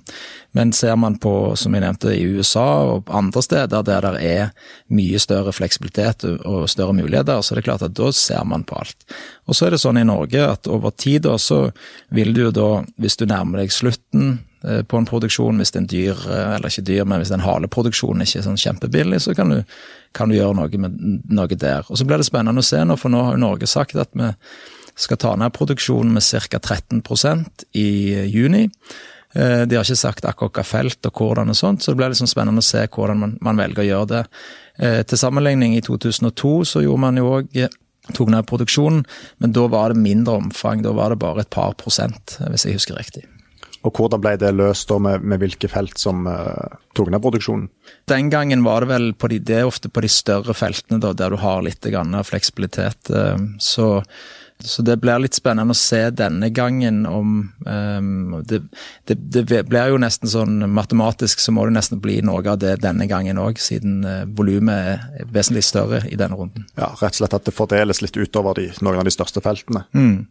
Men 0.56 0.72
ser 0.72 0.96
man 0.96 1.18
på, 1.20 1.52
som 1.60 1.74
jeg 1.76 1.84
nevnte, 1.84 2.14
i 2.16 2.24
USA 2.32 2.64
og 2.88 3.10
andre 3.12 3.42
steder 3.44 3.84
der 3.84 4.06
det 4.06 4.24
er 4.24 4.70
mye 4.88 5.20
større 5.20 5.52
fleksibilitet 5.52 6.24
og 6.48 6.64
større 6.72 6.96
muligheter, 6.96 7.42
så 7.44 7.52
er 7.52 7.60
det 7.60 7.66
klart 7.66 7.84
at 7.84 7.96
da 7.98 8.08
ser 8.16 8.46
man 8.48 8.64
på 8.64 8.78
alt. 8.80 9.06
Og 9.46 9.58
så 9.58 9.66
er 9.66 9.76
det 9.76 9.82
sånn 9.84 10.00
i 10.00 10.06
Norge 10.08 10.46
at 10.48 10.70
over 10.72 10.94
tid 10.96 11.26
da, 11.28 11.36
så 11.36 11.66
vil 12.08 12.32
du 12.32 12.46
jo 12.46 12.54
da, 12.56 12.70
hvis 12.96 13.20
du 13.20 13.26
nærmer 13.28 13.62
deg 13.62 13.74
slutten 13.74 14.38
på 14.82 14.98
en 14.98 15.06
produksjon, 15.06 15.58
hvis 15.60 15.72
det 15.72 15.78
er 15.78 15.84
en 15.84 15.90
dyr, 15.92 16.22
eh, 16.26 16.54
eller 16.56 16.72
ikke 16.72 16.86
dyr, 16.88 17.04
men 17.06 17.20
hvis 17.20 17.30
det 17.30 17.36
er 17.36 17.42
en 17.42 17.48
haleproduksjon 17.48 18.24
ikke 18.24 18.40
er 18.40 18.46
sånn 18.46 18.60
kjempebillig, 18.60 19.20
så 19.26 19.34
kan 19.38 19.52
du 19.54 19.60
kan 20.16 20.30
du 20.30 20.38
gjøre 20.38 20.56
noe 20.56 20.78
med 20.80 20.94
noe 21.28 21.58
der. 21.60 21.84
Og 21.90 21.98
Så 21.98 22.06
blir 22.08 22.16
det 22.16 22.24
spennende 22.24 22.62
å 22.62 22.64
se 22.64 22.80
nå, 22.80 22.96
for 22.96 23.12
nå 23.12 23.20
har 23.22 23.34
jo 23.36 23.42
Norge 23.42 23.68
sagt 23.68 23.98
at 24.00 24.14
vi 24.16 24.30
skal 24.96 25.18
ta 25.20 25.34
ned 25.36 25.52
produksjonen 25.52 26.14
med 26.14 26.24
ca. 26.24 26.58
13% 26.58 27.66
i 27.76 28.24
juni. 28.24 28.70
De 29.34 29.76
har 29.76 29.84
ikke 29.84 29.98
sagt 30.00 30.24
akkurat 30.24 30.64
felt 30.64 31.04
og 31.04 31.12
hvordan 31.12 31.52
og 31.52 31.58
sånt, 31.58 31.82
så 31.84 31.92
det 31.92 32.00
blir 32.00 32.14
liksom 32.14 32.30
spennende 32.30 32.64
å 32.64 32.64
se 32.64 32.86
hvordan 32.88 33.20
man, 33.20 33.36
man 33.44 33.60
velger 33.60 33.82
å 33.82 33.88
gjøre 33.90 34.08
det. 34.14 34.24
Til 35.10 35.20
sammenligning, 35.20 35.76
i 35.76 35.84
2002 35.84 36.54
så 36.64 36.80
gjorde 36.80 37.04
man 37.04 37.20
jo 37.20 37.28
òg 37.36 37.52
tok 38.14 38.32
ned 38.32 38.48
produksjonen, 38.48 39.04
men 39.42 39.52
da 39.52 39.68
var 39.68 39.92
det 39.92 40.00
mindre 40.00 40.40
omfang. 40.40 40.80
Da 40.86 40.96
var 40.96 41.12
det 41.12 41.20
bare 41.20 41.44
et 41.44 41.52
par 41.52 41.76
prosent, 41.76 42.38
hvis 42.40 42.64
jeg 42.64 42.80
husker 42.80 42.96
riktig. 42.96 43.26
Og 43.86 43.94
Hvordan 43.94 44.22
ble 44.22 44.34
det 44.40 44.54
løst 44.56 44.90
da 44.90 44.98
med, 45.02 45.22
med 45.22 45.42
hvilke 45.42 45.70
felt 45.70 46.00
som 46.00 46.26
uh, 46.26 46.78
tok 46.96 47.12
ned 47.12 47.22
produksjonen? 47.22 47.68
Den 48.10 48.32
gangen 48.32 48.64
var 48.66 48.82
det 48.82 48.90
vel 48.90 49.12
på 49.14 49.30
de, 49.30 49.38
det 49.38 49.60
er 49.60 49.68
ofte 49.68 49.90
på 49.92 50.02
de 50.02 50.10
større 50.10 50.56
feltene 50.58 50.98
da, 51.02 51.12
der 51.14 51.34
du 51.34 51.38
har 51.42 51.62
litt 51.62 51.86
fleksibilitet. 52.26 53.10
Uh, 53.10 53.38
så, 53.62 54.02
så, 54.58 54.82
det 54.82 54.98
blir 54.98 55.22
litt 55.22 55.38
spennende 55.38 55.76
å 55.76 55.78
se 55.78 56.02
denne 56.10 56.50
gangen 56.50 57.04
om 57.06 57.52
um, 57.62 58.42
det, 58.42 58.64
det, 59.06 59.20
det, 59.38 59.62
blir 59.70 59.92
jo 59.92 60.02
nesten 60.02 60.30
sånn 60.30 60.66
matematisk 60.66 61.38
så 61.38 61.54
må 61.54 61.68
det 61.68 61.76
nesten 61.78 62.02
bli 62.02 62.18
noe 62.26 62.42
av 62.42 62.58
det 62.58 62.80
denne 62.82 63.06
gangen 63.06 63.38
òg, 63.38 63.60
siden 63.62 64.00
uh, 64.02 64.24
volumet 64.26 64.98
er 65.22 65.30
vesentlig 65.30 65.62
større 65.68 66.02
i 66.10 66.18
denne 66.18 66.38
runden. 66.38 66.66
Ja, 66.74 66.90
rett 66.98 67.14
og 67.14 67.22
slett 67.22 67.38
at 67.38 67.46
det 67.46 67.54
fordeles 67.54 68.02
litt 68.02 68.18
utover 68.18 68.58
de, 68.58 68.72
noen 68.82 69.04
av 69.04 69.06
de 69.06 69.14
største 69.14 69.44
feltene. 69.44 69.86
Mm. 69.94 70.24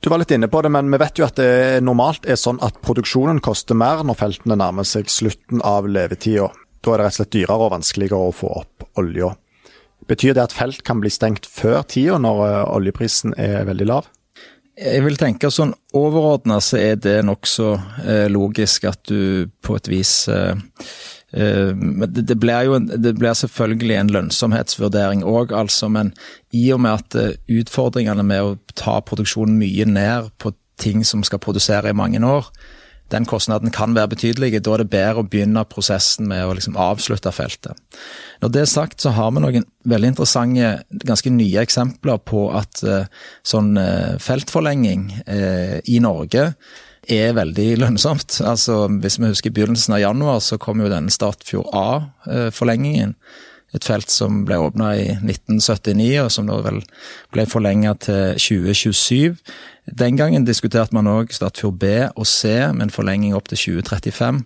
Du 0.00 0.10
var 0.10 0.20
litt 0.22 0.30
inne 0.30 0.46
på 0.48 0.62
det, 0.62 0.70
men 0.70 0.90
vi 0.92 0.98
vet 1.00 1.18
jo 1.18 1.26
at 1.26 1.38
det 1.40 1.80
normalt 1.82 2.26
er 2.30 2.38
sånn 2.38 2.60
at 2.62 2.76
produksjonen 2.86 3.40
koster 3.42 3.74
mer 3.78 4.04
når 4.06 4.20
feltene 4.20 4.58
nærmer 4.58 4.86
seg 4.86 5.10
slutten 5.10 5.62
av 5.66 5.88
levetida. 5.90 6.52
Da 6.78 6.94
er 6.94 7.00
det 7.00 7.08
rett 7.08 7.16
og 7.16 7.18
slett 7.18 7.34
dyrere 7.34 7.64
og 7.66 7.72
vanskeligere 7.74 8.28
å 8.28 8.36
få 8.36 8.52
opp 8.60 8.86
olja. 9.02 9.32
Betyr 10.08 10.36
det 10.38 10.44
at 10.46 10.54
felt 10.54 10.84
kan 10.86 11.02
bli 11.02 11.10
stengt 11.10 11.50
før 11.50 11.82
tida 11.82 12.20
når 12.22 12.44
eh, 12.46 12.62
oljeprisen 12.78 13.34
er 13.34 13.66
veldig 13.68 13.88
lav? 13.90 14.06
Jeg 14.78 15.02
vil 15.02 15.18
tenke 15.18 15.50
sånn 15.50 15.74
overordna 15.98 16.60
så 16.62 16.78
er 16.78 17.00
det 17.02 17.16
nokså 17.26 17.72
eh, 18.04 18.26
logisk 18.30 18.86
at 18.86 19.02
du 19.10 19.50
på 19.66 19.74
et 19.74 19.90
vis 19.90 20.12
eh, 21.32 21.68
Eh, 21.68 21.74
det 22.08 22.36
blir 22.40 22.64
jo 22.64 22.78
det 22.78 23.14
blir 23.18 23.36
selvfølgelig 23.36 23.98
en 23.98 24.12
lønnsomhetsvurdering 24.14 25.24
òg, 25.28 25.52
altså, 25.52 25.88
men 25.88 26.14
i 26.52 26.70
og 26.72 26.80
med 26.80 27.02
at 27.02 27.18
eh, 27.20 27.36
utfordringene 27.60 28.24
med 28.24 28.42
å 28.42 28.56
ta 28.74 29.00
produksjonen 29.04 29.58
mye 29.60 29.84
ned 29.84 30.32
på 30.38 30.54
ting 30.80 31.04
som 31.04 31.24
skal 31.26 31.42
produsere 31.42 31.90
i 31.90 31.96
mange 31.96 32.22
år, 32.24 32.48
den 33.10 33.24
kostnaden 33.24 33.72
kan 33.72 33.94
være 33.96 34.12
betydelig. 34.12 34.60
Da 34.62 34.74
er 34.74 34.82
det 34.82 34.92
bedre 34.92 35.22
å 35.22 35.28
begynne 35.28 35.64
prosessen 35.64 36.28
med 36.28 36.44
å 36.44 36.52
liksom 36.54 36.76
avslutte 36.76 37.32
feltet. 37.32 37.72
Når 38.42 38.52
det 38.52 38.60
er 38.62 38.68
sagt, 38.68 39.00
så 39.00 39.14
har 39.16 39.32
vi 39.32 39.40
noen 39.40 39.64
veldig 39.88 40.10
interessante, 40.12 40.74
ganske 41.08 41.32
nye 41.32 41.62
eksempler 41.64 42.20
på 42.20 42.50
at 42.52 42.82
uh, 42.84 43.08
sånn 43.48 43.80
feltforlenging 44.20 45.08
i 45.24 45.96
Norge 46.04 46.50
er 47.08 47.36
veldig 47.36 47.68
lønnsomt. 47.82 48.40
Altså, 48.44 48.86
Hvis 49.00 49.18
vi 49.18 49.30
husker 49.30 49.54
begynnelsen 49.54 49.94
av 49.96 50.00
januar, 50.00 50.40
så 50.40 50.58
kom 50.58 50.80
jo 50.80 50.90
denne 50.92 51.12
Statfjord 51.12 51.68
A-forlengingen. 51.72 53.14
Et 53.76 53.84
felt 53.84 54.08
som 54.08 54.44
ble 54.48 54.56
åpna 54.56 54.94
i 54.96 55.08
1979, 55.18 56.22
og 56.22 56.30
som 56.32 56.46
da 56.48 56.56
vel 56.64 56.80
ble 57.34 57.44
forlenga 57.48 57.92
til 58.00 58.38
2027. 58.40 59.36
Den 60.00 60.16
gangen 60.16 60.46
diskuterte 60.48 60.96
man 60.96 61.10
òg 61.10 61.34
Statfjord 61.36 61.76
B 61.80 61.90
og 62.08 62.24
C 62.26 62.48
med 62.72 62.86
en 62.86 62.94
forlenging 62.94 63.36
opp 63.36 63.50
til 63.52 63.60
2035. 63.82 64.40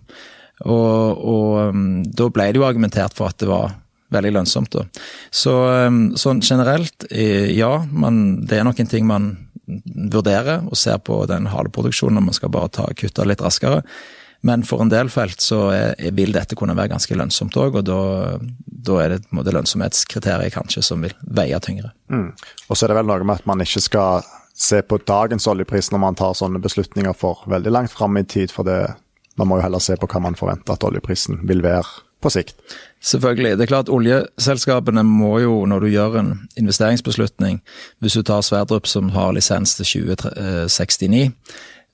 Og, 0.67 1.23
og 1.23 1.71
um, 1.71 2.03
da 2.03 2.27
ble 2.31 2.51
det 2.51 2.59
jo 2.59 2.67
argumentert 2.67 3.15
for 3.15 3.31
at 3.31 3.39
det 3.39 3.47
var 3.47 3.77
veldig 4.13 4.33
lønnsomt. 4.35 4.75
da. 4.75 4.83
Så 5.31 5.55
um, 5.87 6.03
sånn 6.19 6.43
generelt, 6.43 7.07
eh, 7.09 7.49
ja, 7.55 7.77
man, 7.89 8.43
det 8.45 8.59
er 8.59 8.67
noen 8.67 8.91
ting 8.91 9.07
man 9.09 9.31
vurderer 9.65 10.65
og 10.67 10.77
ser 10.77 10.99
på 10.99 11.23
den 11.29 11.47
haleproduksjonen 11.51 12.19
om 12.19 12.29
man 12.29 12.35
skal 12.35 12.51
bare 12.53 12.71
ta 12.73 12.89
kutte 12.97 13.25
litt 13.27 13.43
raskere. 13.43 13.81
Men 14.43 14.65
for 14.67 14.83
en 14.83 14.91
del 14.91 15.07
felt 15.07 15.39
så 15.39 15.69
er, 15.71 15.93
vil 16.11 16.33
dette 16.35 16.57
kunne 16.59 16.75
være 16.75 16.91
ganske 16.91 17.15
lønnsomt 17.15 17.55
òg, 17.55 17.77
og 17.79 17.85
da, 17.87 17.99
er 18.99 19.13
det 19.13 19.21
på 19.29 19.39
en 19.39 19.51
lønnsomhetskriteriet 19.55 20.51
kanskje 20.57 20.83
som 20.83 21.05
vil 21.05 21.15
veie 21.23 21.59
tyngre. 21.63 21.93
Mm. 22.11 22.33
Og 22.67 22.75
så 22.75 22.83
er 22.83 22.91
det 22.91 22.97
vel 22.99 23.07
noe 23.07 23.23
med 23.23 23.39
at 23.39 23.47
man 23.47 23.63
ikke 23.63 23.85
skal 23.85 24.27
se 24.53 24.81
på 24.83 24.99
dagens 25.07 25.47
oljepris 25.47 25.93
når 25.93 26.03
man 26.03 26.19
tar 26.19 26.35
sånne 26.35 26.59
beslutninger 26.61 27.15
for 27.15 27.47
veldig 27.49 27.71
langt 27.71 27.95
fram 27.95 28.19
i 28.19 28.25
tid, 28.27 28.51
for 28.51 28.67
det, 28.67 28.81
man 29.39 29.47
må 29.47 29.61
jo 29.61 29.65
heller 29.69 29.83
se 29.83 29.95
på 29.97 30.11
hva 30.11 30.25
man 30.27 30.35
forventer 30.35 30.75
at 30.75 30.83
oljeprisen 30.91 31.39
vil 31.47 31.63
være 31.63 31.87
på 32.23 32.31
sikt. 32.35 32.59
Selvfølgelig. 33.03 33.57
Det 33.57 33.65
er 33.65 33.71
klart 33.71 33.91
Oljeselskapene 33.91 35.03
må 35.03 35.35
jo, 35.43 35.65
når 35.67 35.83
du 35.83 35.87
gjør 35.91 36.17
en 36.21 36.33
investeringsbeslutning 36.57 37.59
Hvis 37.99 38.15
du 38.15 38.23
tar 38.23 38.41
Sverdrup 38.41 38.87
som 38.87 39.09
har 39.11 39.33
lisens 39.35 39.75
til 39.75 40.07
2069, 40.07 41.31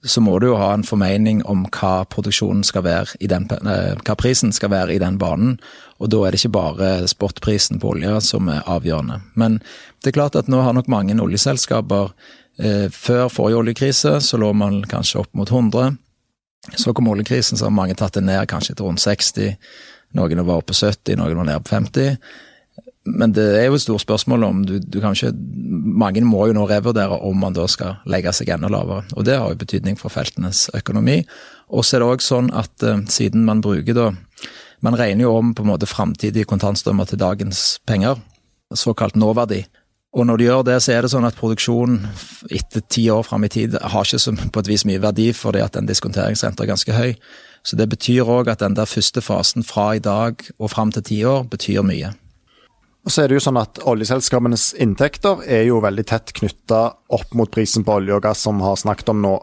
så 0.06 0.22
må 0.22 0.38
du 0.40 0.48
jo 0.48 0.56
ha 0.56 0.70
en 0.74 0.86
formening 0.88 1.42
om 1.50 1.66
hva 1.76 2.06
produksjonen 2.08 2.62
skal 2.64 2.86
være 2.86 3.18
i 3.20 3.28
den, 3.28 3.50
eh, 3.52 3.98
hva 4.00 4.16
prisen 4.16 4.54
skal 4.56 4.72
være 4.72 4.94
i 4.96 5.00
den 5.02 5.18
banen. 5.20 5.58
Og 6.00 6.10
da 6.10 6.22
er 6.24 6.32
det 6.32 6.40
ikke 6.40 6.56
bare 6.56 7.08
spotprisen 7.08 7.82
på 7.82 7.92
olje 7.92 8.22
som 8.22 8.48
er 8.48 8.64
avgjørende. 8.64 9.20
Men 9.36 9.60
det 10.00 10.14
er 10.14 10.20
klart 10.22 10.36
at 10.36 10.48
nå 10.48 10.62
har 10.62 10.74
nok 10.74 10.88
mange 10.88 11.20
oljeselskaper 11.20 12.14
eh, 12.60 12.88
Før 12.90 13.28
forrige 13.28 13.58
oljekrise 13.58 14.22
så 14.22 14.38
lå 14.38 14.54
man 14.54 14.84
kanskje 14.84 15.20
opp 15.20 15.34
mot 15.34 15.50
100. 15.50 15.98
Så 16.76 16.94
kom 16.94 17.08
oljekrisen, 17.08 17.58
så 17.58 17.66
har 17.66 17.72
mange 17.72 17.96
tatt 17.96 18.14
det 18.14 18.24
ned 18.24 18.48
kanskje 18.48 18.76
til 18.76 18.86
rundt 18.86 19.02
60. 19.02 19.56
Noen 20.18 20.46
var 20.46 20.62
oppe 20.62 20.74
på 20.74 20.80
70, 20.80 21.20
noen 21.20 21.38
var 21.38 21.50
nede 21.50 21.64
på 21.66 21.76
50. 21.76 22.18
Men 23.10 23.34
det 23.34 23.46
er 23.58 23.70
jo 23.70 23.78
et 23.78 23.84
stort 23.84 24.04
spørsmål 24.04 24.44
om 24.46 24.62
du, 24.68 24.76
du 24.80 25.00
kan 25.02 25.16
ikke 25.16 25.32
Mange 26.00 26.22
må 26.26 26.46
jo 26.50 26.56
nå 26.56 26.66
revurdere 26.70 27.18
om 27.26 27.40
man 27.42 27.56
da 27.56 27.66
skal 27.72 27.98
legge 28.10 28.32
seg 28.36 28.52
enda 28.54 28.70
lavere. 28.72 29.08
Og 29.18 29.26
det 29.28 29.38
har 29.40 29.50
jo 29.52 29.60
betydning 29.60 29.98
for 30.00 30.14
feltenes 30.14 30.68
økonomi. 30.78 31.22
Og 31.74 31.86
så 31.86 31.98
er 31.98 32.04
det 32.04 32.10
òg 32.14 32.24
sånn 32.24 32.52
at 32.56 32.86
uh, 32.86 33.02
siden 33.10 33.46
man 33.48 33.64
bruker 33.66 33.98
da 33.98 34.10
Man 34.80 34.96
regner 34.96 35.26
jo 35.26 35.34
om 35.36 35.50
på 35.52 35.66
en 35.66 35.68
måte 35.74 35.90
framtidige 35.90 36.48
kontantstrømmer 36.48 37.04
til 37.10 37.20
dagens 37.20 37.82
penger, 37.84 38.16
såkalt 38.72 39.18
nåverdi. 39.20 39.66
Og 40.16 40.24
når 40.26 40.38
du 40.40 40.44
gjør 40.46 40.64
det, 40.70 40.78
så 40.80 40.94
er 40.94 41.04
det 41.04 41.12
sånn 41.12 41.28
at 41.28 41.36
produksjonen 41.36 42.06
etter 42.48 42.86
ti 42.88 43.04
år 43.12 43.26
fram 43.28 43.44
i 43.44 43.50
tid 43.52 43.76
har 43.76 44.08
ikke 44.08 44.22
så 44.24 44.32
på 44.40 44.64
et 44.64 44.70
vis 44.72 44.86
mye 44.88 45.02
verdi 45.04 45.34
fordi 45.36 45.60
at 45.66 45.76
den 45.76 45.90
diskonteringsrenta 45.90 46.64
er 46.64 46.72
ganske 46.72 46.96
høy. 46.96 47.12
Så 47.64 47.78
det 47.80 47.90
betyr 47.92 48.30
òg 48.30 48.50
at 48.52 48.64
den 48.64 48.78
der 48.78 48.90
første 48.90 49.22
fasen 49.22 49.66
fra 49.68 49.92
i 49.98 50.04
dag 50.04 50.42
og 50.58 50.72
fram 50.72 50.94
til 50.96 51.06
ti 51.06 51.20
år 51.28 51.46
betyr 51.52 51.84
mye. 51.86 52.14
Og 53.08 53.14
så 53.14 53.24
er 53.24 53.30
det 53.30 53.40
jo 53.40 53.46
sånn 53.46 53.60
at 53.60 53.80
Oljeselskapenes 53.88 54.74
inntekter 54.78 55.44
er 55.48 55.64
jo 55.70 55.80
veldig 55.84 56.06
tett 56.08 56.34
knytta 56.36 56.82
opp 57.16 57.32
mot 57.38 57.52
prisen 57.52 57.86
på 57.88 57.96
olje 57.96 58.18
og 58.18 58.26
gass, 58.26 58.44
som 58.46 58.60
vi 58.60 58.68
har 58.68 58.80
snakket 58.80 59.14
om 59.14 59.24
nå. 59.24 59.38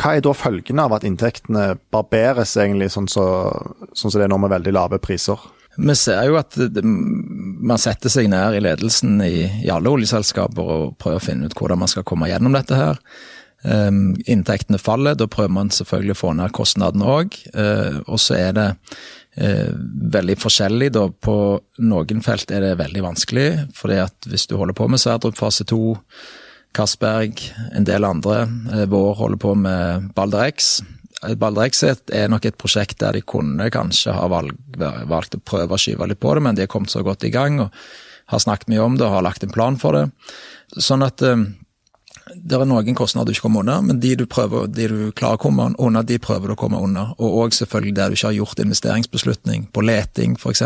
Hva 0.00 0.14
er 0.16 0.22
da 0.24 0.32
følgene 0.34 0.86
av 0.86 0.94
at 0.96 1.04
inntektene 1.06 1.66
barberes, 1.92 2.54
egentlig, 2.56 2.88
sånn 2.94 3.10
som 3.10 3.26
så, 3.26 3.90
sånn 3.92 4.14
så 4.14 4.22
det 4.22 4.28
er 4.28 4.32
nå 4.32 4.38
med 4.42 4.54
veldig 4.54 4.74
lave 4.74 5.02
priser? 5.02 5.42
Vi 5.76 5.94
ser 5.96 6.26
jo 6.28 6.36
at 6.36 6.56
man 6.84 7.80
setter 7.80 8.12
seg 8.12 8.28
ned 8.28 8.58
i 8.58 8.64
ledelsen 8.64 9.22
i, 9.24 9.36
i 9.64 9.70
alle 9.72 9.92
oljeselskaper 9.92 10.72
og 10.74 10.96
prøver 11.00 11.20
å 11.20 11.24
finne 11.24 11.48
ut 11.48 11.56
hvordan 11.56 11.80
man 11.80 11.90
skal 11.90 12.04
komme 12.08 12.28
gjennom 12.28 12.56
dette 12.56 12.76
her. 12.76 13.00
Um, 13.62 14.16
inntektene 14.26 14.78
faller, 14.82 15.14
da 15.14 15.28
prøver 15.30 15.52
man 15.54 15.68
selvfølgelig 15.70 16.16
å 16.16 16.18
få 16.18 16.30
ned 16.34 16.54
kostnadene 16.56 17.06
òg. 17.06 17.36
Uh, 17.54 18.00
og 18.08 18.18
så 18.18 18.34
er 18.40 18.56
det 18.56 18.68
uh, 19.38 19.70
veldig 20.16 20.36
forskjellig. 20.42 20.90
Da. 20.96 21.06
På 21.14 21.36
noen 21.78 22.24
felt 22.26 22.50
er 22.50 22.66
det 22.66 22.80
veldig 22.80 23.04
vanskelig, 23.06 23.48
fordi 23.78 24.00
at 24.02 24.30
hvis 24.30 24.48
du 24.50 24.56
holder 24.58 24.76
på 24.78 24.88
med 24.90 25.02
Sverdrup 25.02 25.38
fase 25.38 25.66
2, 25.70 25.78
Castberg, 26.74 27.38
en 27.76 27.86
del 27.86 28.08
andre, 28.08 28.42
uh, 28.72 28.84
Vår 28.90 29.14
holder 29.22 29.42
på 29.46 29.54
med 29.62 30.10
Balder 30.16 30.50
X. 30.50 30.74
Balder 31.38 31.70
X 31.70 31.84
er 31.86 32.30
nok 32.32 32.48
et 32.48 32.58
prosjekt 32.58 32.98
der 32.98 33.14
de 33.14 33.22
kunne 33.22 33.70
kanskje 33.70 34.16
ha 34.16 34.26
valg, 34.32 34.56
valgt 35.06 35.38
å 35.38 35.44
prøve 35.46 35.76
å 35.76 35.78
skyve 35.78 36.10
litt 36.10 36.22
på 36.22 36.34
det, 36.34 36.42
men 36.42 36.58
de 36.58 36.66
har 36.66 36.72
kommet 36.72 36.90
så 36.90 37.04
godt 37.06 37.28
i 37.28 37.30
gang 37.30 37.62
og 37.62 37.84
har 38.32 38.42
snakket 38.42 38.72
mye 38.72 38.82
om 38.82 38.96
det 38.98 39.06
og 39.06 39.20
har 39.20 39.28
lagt 39.28 39.44
en 39.46 39.54
plan 39.54 39.78
for 39.78 39.94
det. 39.94 40.08
Sånn 40.82 41.04
at 41.06 41.22
det 42.30 42.56
er 42.56 42.66
noen 42.68 42.96
kostnader 42.96 43.32
du 43.32 43.36
ikke 43.36 43.48
kommer 43.48 43.64
under, 43.64 43.82
men 43.84 44.00
de 44.02 44.14
du, 44.18 44.24
prøver, 44.30 44.68
de 44.70 44.88
du 44.90 44.98
klarer 45.16 45.40
å 45.40 45.42
komme 45.42 45.68
under, 45.74 46.06
de 46.06 46.18
prøver 46.22 46.50
du 46.50 46.54
å 46.54 46.60
komme 46.60 46.80
under. 46.82 47.14
Og 47.18 47.38
òg 47.44 47.56
selvfølgelig 47.56 47.96
der 47.98 48.10
du 48.10 48.18
ikke 48.18 48.30
har 48.30 48.38
gjort 48.38 48.62
investeringsbeslutning, 48.62 49.68
på 49.74 49.84
leting 49.84 50.36
f.eks. 50.38 50.62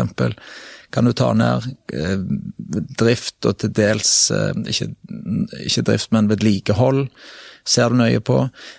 Kan 0.93 1.09
du 1.09 1.11
ta 1.17 1.33
ned 1.35 1.65
eh, 1.91 2.21
drift 3.01 3.47
og 3.49 3.57
til 3.59 3.73
dels 3.75 4.13
eh, 4.31 4.53
ikke, 4.71 4.87
ikke, 5.65 5.85
drift, 5.89 6.13
men 6.15 6.29
vedlikehold. 6.31 7.07
Ser 7.67 7.91
du 7.91 7.97
nøye 7.99 8.21
på. 8.23 8.37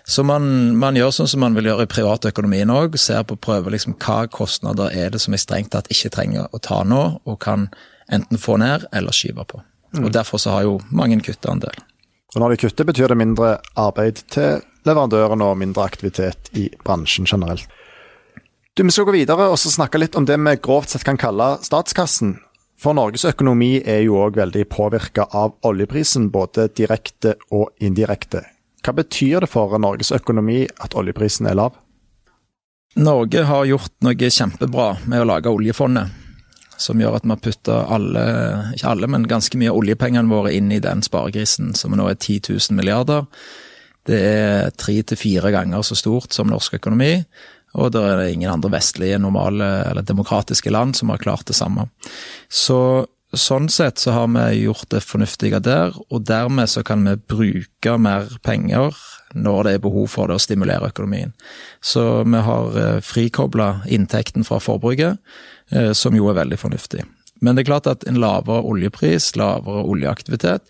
Så 0.08 0.24
man, 0.24 0.46
man 0.80 0.96
gjør 0.96 1.12
sånn 1.12 1.28
som 1.28 1.42
man 1.44 1.58
vil 1.58 1.68
gjøre 1.68 1.84
i 1.84 1.90
privatøkonomien 1.92 2.72
òg. 2.72 2.96
Ser 2.96 3.26
på 3.28 3.36
prøver 3.36 3.74
liksom 3.74 3.98
hva 4.00 4.22
kostnader 4.32 4.94
er 4.96 5.12
det 5.12 5.20
som 5.20 5.36
jeg 5.36 5.44
strengt 5.44 5.74
tatt 5.74 5.90
ikke 5.92 6.14
trenger 6.14 6.48
å 6.56 6.62
ta 6.64 6.80
nå, 6.88 7.02
og 7.28 7.36
kan 7.44 7.68
enten 8.08 8.40
få 8.40 8.56
ned 8.62 8.88
eller 8.96 9.12
skyve 9.12 9.44
på. 9.44 9.60
Mm. 9.92 10.06
Og 10.06 10.12
Derfor 10.16 10.40
så 10.40 10.56
har 10.56 10.64
jo 10.64 10.78
mange 10.88 11.20
kutta 11.20 11.52
en 11.52 11.66
del. 11.66 11.84
Og 12.34 12.42
når 12.42 12.52
de 12.52 12.60
kutter, 12.60 12.84
betyr 12.84 13.08
det 13.08 13.16
mindre 13.16 13.54
arbeid 13.78 14.20
til 14.28 14.60
leverandørene 14.88 15.46
og 15.48 15.60
mindre 15.60 15.86
aktivitet 15.88 16.50
i 16.52 16.68
bransjen 16.84 17.26
generelt. 17.28 17.64
Du, 18.76 18.84
Vi 18.84 18.90
skal 18.90 19.08
gå 19.08 19.12
videre 19.16 19.48
og 19.48 19.58
snakke 19.58 19.98
litt 19.98 20.14
om 20.14 20.26
det 20.28 20.36
vi 20.38 20.56
grovt 20.62 20.90
sett 20.90 21.04
kan 21.04 21.16
kalle 21.18 21.56
statskassen. 21.62 22.36
For 22.78 22.94
Norges 22.94 23.24
økonomi 23.26 23.80
er 23.82 24.04
jo 24.04 24.20
òg 24.22 24.36
veldig 24.38 24.68
påvirka 24.70 25.26
av 25.34 25.56
oljeprisen, 25.66 26.28
både 26.30 26.68
direkte 26.68 27.34
og 27.50 27.72
indirekte. 27.82 28.44
Hva 28.84 28.94
betyr 28.94 29.42
det 29.42 29.50
for 29.50 29.74
Norges 29.82 30.12
økonomi 30.14 30.68
at 30.78 30.94
oljeprisen 30.94 31.48
er 31.50 31.58
lav? 31.58 31.74
Norge 32.94 33.42
har 33.44 33.66
gjort 33.66 33.92
noe 34.06 34.30
kjempebra 34.30 34.92
med 35.10 35.24
å 35.24 35.26
lage 35.26 35.50
oljefondet. 35.50 36.27
Som 36.78 37.02
gjør 37.02 37.18
at 37.18 37.26
vi 37.26 37.34
har 37.34 37.42
putta 37.42 37.78
alle, 37.90 38.24
ikke 38.76 38.92
alle, 38.92 39.10
men 39.10 39.28
ganske 39.30 39.58
mye 39.58 39.72
av 39.72 39.80
oljepengene 39.80 40.30
våre 40.30 40.54
inn 40.54 40.70
i 40.72 40.82
den 40.82 41.02
sparegrisen, 41.02 41.74
som 41.74 41.96
nå 41.98 42.06
er 42.06 42.18
10 42.18 42.54
000 42.54 42.78
milliarder. 42.78 43.26
Det 44.08 44.18
er 44.24 44.72
tre 44.78 45.00
til 45.02 45.20
fire 45.20 45.52
ganger 45.52 45.84
så 45.84 45.98
stort 45.98 46.32
som 46.32 46.48
norsk 46.48 46.78
økonomi. 46.78 47.12
Og 47.76 47.92
det 47.92 48.00
er 48.00 48.24
ingen 48.30 48.50
andre 48.50 48.70
vestlige, 48.72 49.18
normale 49.20 49.66
eller 49.90 50.06
demokratiske 50.06 50.72
land 50.72 50.96
som 50.96 51.12
har 51.12 51.20
klart 51.20 51.50
det 51.50 51.58
samme. 51.58 51.90
Så 52.48 53.06
Sånn 53.36 53.66
sett 53.68 54.00
så 54.00 54.14
har 54.16 54.28
vi 54.32 54.62
gjort 54.62 54.88
det 54.88 55.02
fornuftige 55.04 55.58
der, 55.60 55.92
og 56.08 56.22
dermed 56.24 56.70
så 56.72 56.80
kan 56.80 57.02
vi 57.04 57.12
bruke 57.28 57.96
mer 58.00 58.24
penger 58.40 58.96
når 59.36 59.66
det 59.66 59.74
er 59.76 59.82
behov 59.84 60.06
for 60.08 60.30
det, 60.30 60.38
å 60.38 60.40
stimulere 60.40 60.88
økonomien. 60.88 61.34
Så 61.84 62.24
vi 62.24 62.40
har 62.46 62.78
eh, 62.80 63.00
frikobla 63.04 63.82
inntekten 63.84 64.48
fra 64.48 64.62
forbruket, 64.64 65.20
som 65.92 66.14
jo 66.16 66.30
er 66.30 66.36
veldig 66.38 66.56
fornuftig. 66.56 67.02
Men 67.44 67.54
det 67.54 67.62
er 67.62 67.68
klart 67.68 67.88
at 67.90 68.06
en 68.08 68.18
lavere 68.22 68.64
oljepris, 68.66 69.34
lavere 69.36 69.82
oljeaktivitet, 69.84 70.64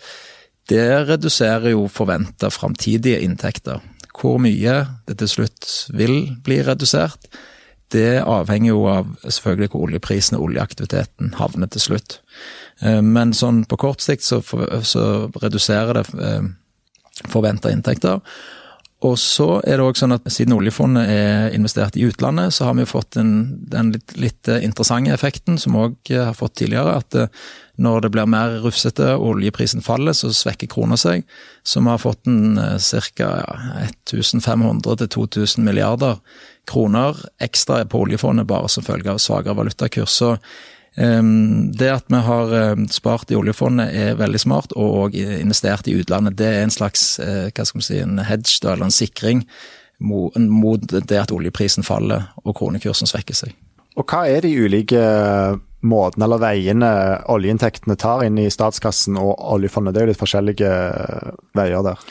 det 0.68 0.88
reduserer 1.08 1.72
jo 1.72 1.86
forventa 1.92 2.50
framtidige 2.52 3.20
inntekter. 3.24 3.80
Hvor 4.18 4.40
mye 4.42 4.74
det 5.08 5.18
til 5.20 5.30
slutt 5.30 5.68
vil 5.96 6.16
bli 6.44 6.60
redusert, 6.66 7.30
det 7.94 8.20
avhenger 8.20 8.74
jo 8.74 8.82
av 8.90 9.14
selvfølgelig 9.24 9.70
hvor 9.72 9.86
oljeprisen 9.86 10.36
og 10.36 10.50
oljeaktiviteten 10.50 11.32
havner 11.38 11.70
til 11.72 11.84
slutt. 11.86 12.18
Eh, 12.84 13.00
men 13.00 13.32
sånn 13.36 13.62
på 13.68 13.78
kort 13.80 14.04
sikt 14.04 14.26
så, 14.26 14.42
så 14.84 15.04
reduserer 15.40 16.02
det 16.02 16.04
eh, 16.20 16.50
forventa 17.32 17.72
inntekter. 17.72 18.20
Og 19.06 19.14
så 19.22 19.60
er 19.62 19.78
det 19.78 19.84
også 19.84 20.02
sånn 20.02 20.14
at 20.16 20.24
siden 20.34 20.56
oljefondet 20.56 21.10
er 21.12 21.52
investert 21.54 21.94
i 21.94 22.02
utlandet, 22.08 22.50
så 22.56 22.66
har 22.66 22.74
vi 22.74 22.86
fått 22.88 23.12
den, 23.14 23.30
den 23.70 23.92
litt, 23.94 24.14
litt, 24.18 24.50
interessante 24.58 25.12
effekten, 25.14 25.54
som 25.60 25.76
vi 25.76 25.84
òg 25.84 26.12
har 26.26 26.34
fått 26.34 26.56
tidligere, 26.58 26.96
at 26.98 27.14
eh, 27.14 27.30
når 27.78 28.02
det 28.02 28.10
blir 28.16 28.26
mer 28.26 28.56
rufsete 28.64 29.12
og 29.14 29.36
oljeprisen 29.36 29.84
faller, 29.86 30.16
så 30.18 30.32
svekker 30.34 30.70
krona 30.72 30.98
seg. 30.98 31.22
Så 31.62 31.78
vi 31.78 31.92
har 31.92 32.02
fått 32.02 32.26
en 32.26 32.58
ca. 32.58 33.30
1500 33.78 35.06
2000 35.14 35.62
milliarder 35.62 36.18
kroner 36.66 37.22
ekstra 37.38 37.84
på 37.86 38.02
oljefondet 38.02 38.50
bare 38.50 38.66
som 38.72 38.82
følge 38.82 39.14
av 39.14 39.22
svakere 39.22 39.54
valutakurs. 39.60 40.18
Det 40.96 41.90
at 41.92 42.08
vi 42.10 42.20
har 42.26 42.52
ehm, 42.54 42.88
spart 42.90 43.30
i 43.30 43.36
oljefondet 43.38 43.92
er 43.94 44.16
veldig 44.18 44.40
smart, 44.42 44.72
og 44.74 45.14
investert 45.14 45.86
i 45.86 45.94
utlandet. 46.00 46.38
Det 46.38 46.48
er 46.48 46.64
en 46.64 46.74
slags 46.74 47.18
eh, 47.22 47.50
hva 47.54 47.66
skal 47.68 47.84
si, 47.84 48.00
en 48.02 48.18
hedge, 48.18 48.58
eller 48.64 48.88
en 48.88 48.94
sikring 48.94 49.44
mot 49.98 50.84
det 50.88 51.18
at 51.18 51.32
oljeprisen 51.34 51.86
faller 51.86 52.28
og 52.44 52.54
kronekursen 52.58 53.10
svekker 53.10 53.34
seg. 53.34 53.54
Og 53.98 54.06
Hva 54.06 54.28
er 54.30 54.44
de 54.46 54.52
ulike 54.54 55.00
måtene 55.86 56.26
eller 56.26 56.42
veiene 56.42 56.90
oljeinntektene 57.30 57.96
tar 58.00 58.24
inn 58.26 58.38
i 58.40 58.48
statskassen 58.50 59.18
og 59.20 59.36
oljefondet? 59.38 59.94
Det 59.94 60.00
er 60.00 60.08
jo 60.08 60.12
litt 60.12 60.22
forskjellige 60.22 60.72
veier 61.58 61.86
der. 61.86 62.02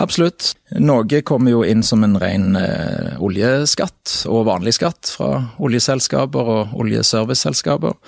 Absolutt. 0.00 0.54
Norge 0.80 1.20
kommer 1.28 1.52
jo 1.52 1.64
inn 1.68 1.82
som 1.84 2.04
en 2.04 2.16
ren 2.20 2.56
eh, 2.56 3.18
oljeskatt 3.20 4.22
og 4.30 4.46
vanlig 4.48 4.78
skatt 4.78 5.10
fra 5.18 5.34
oljeselskaper 5.60 6.52
og 6.54 6.72
oljeserviceselskaper. 6.80 7.98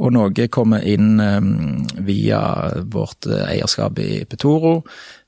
Og 0.00 0.12
Norge 0.16 0.48
kommer 0.52 0.84
inn 0.84 1.20
eh, 1.20 1.50
via 2.08 2.40
vårt 2.92 3.28
eh, 3.28 3.44
eierskap 3.52 4.00
i 4.00 4.24
Petoro. 4.28 4.78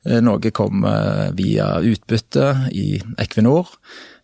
Eh, 0.09 0.21
noe 0.25 0.53
kommer 0.57 1.35
via 1.37 1.75
utbytte 1.85 2.71
i 2.73 2.89
Equinor. 3.21 3.77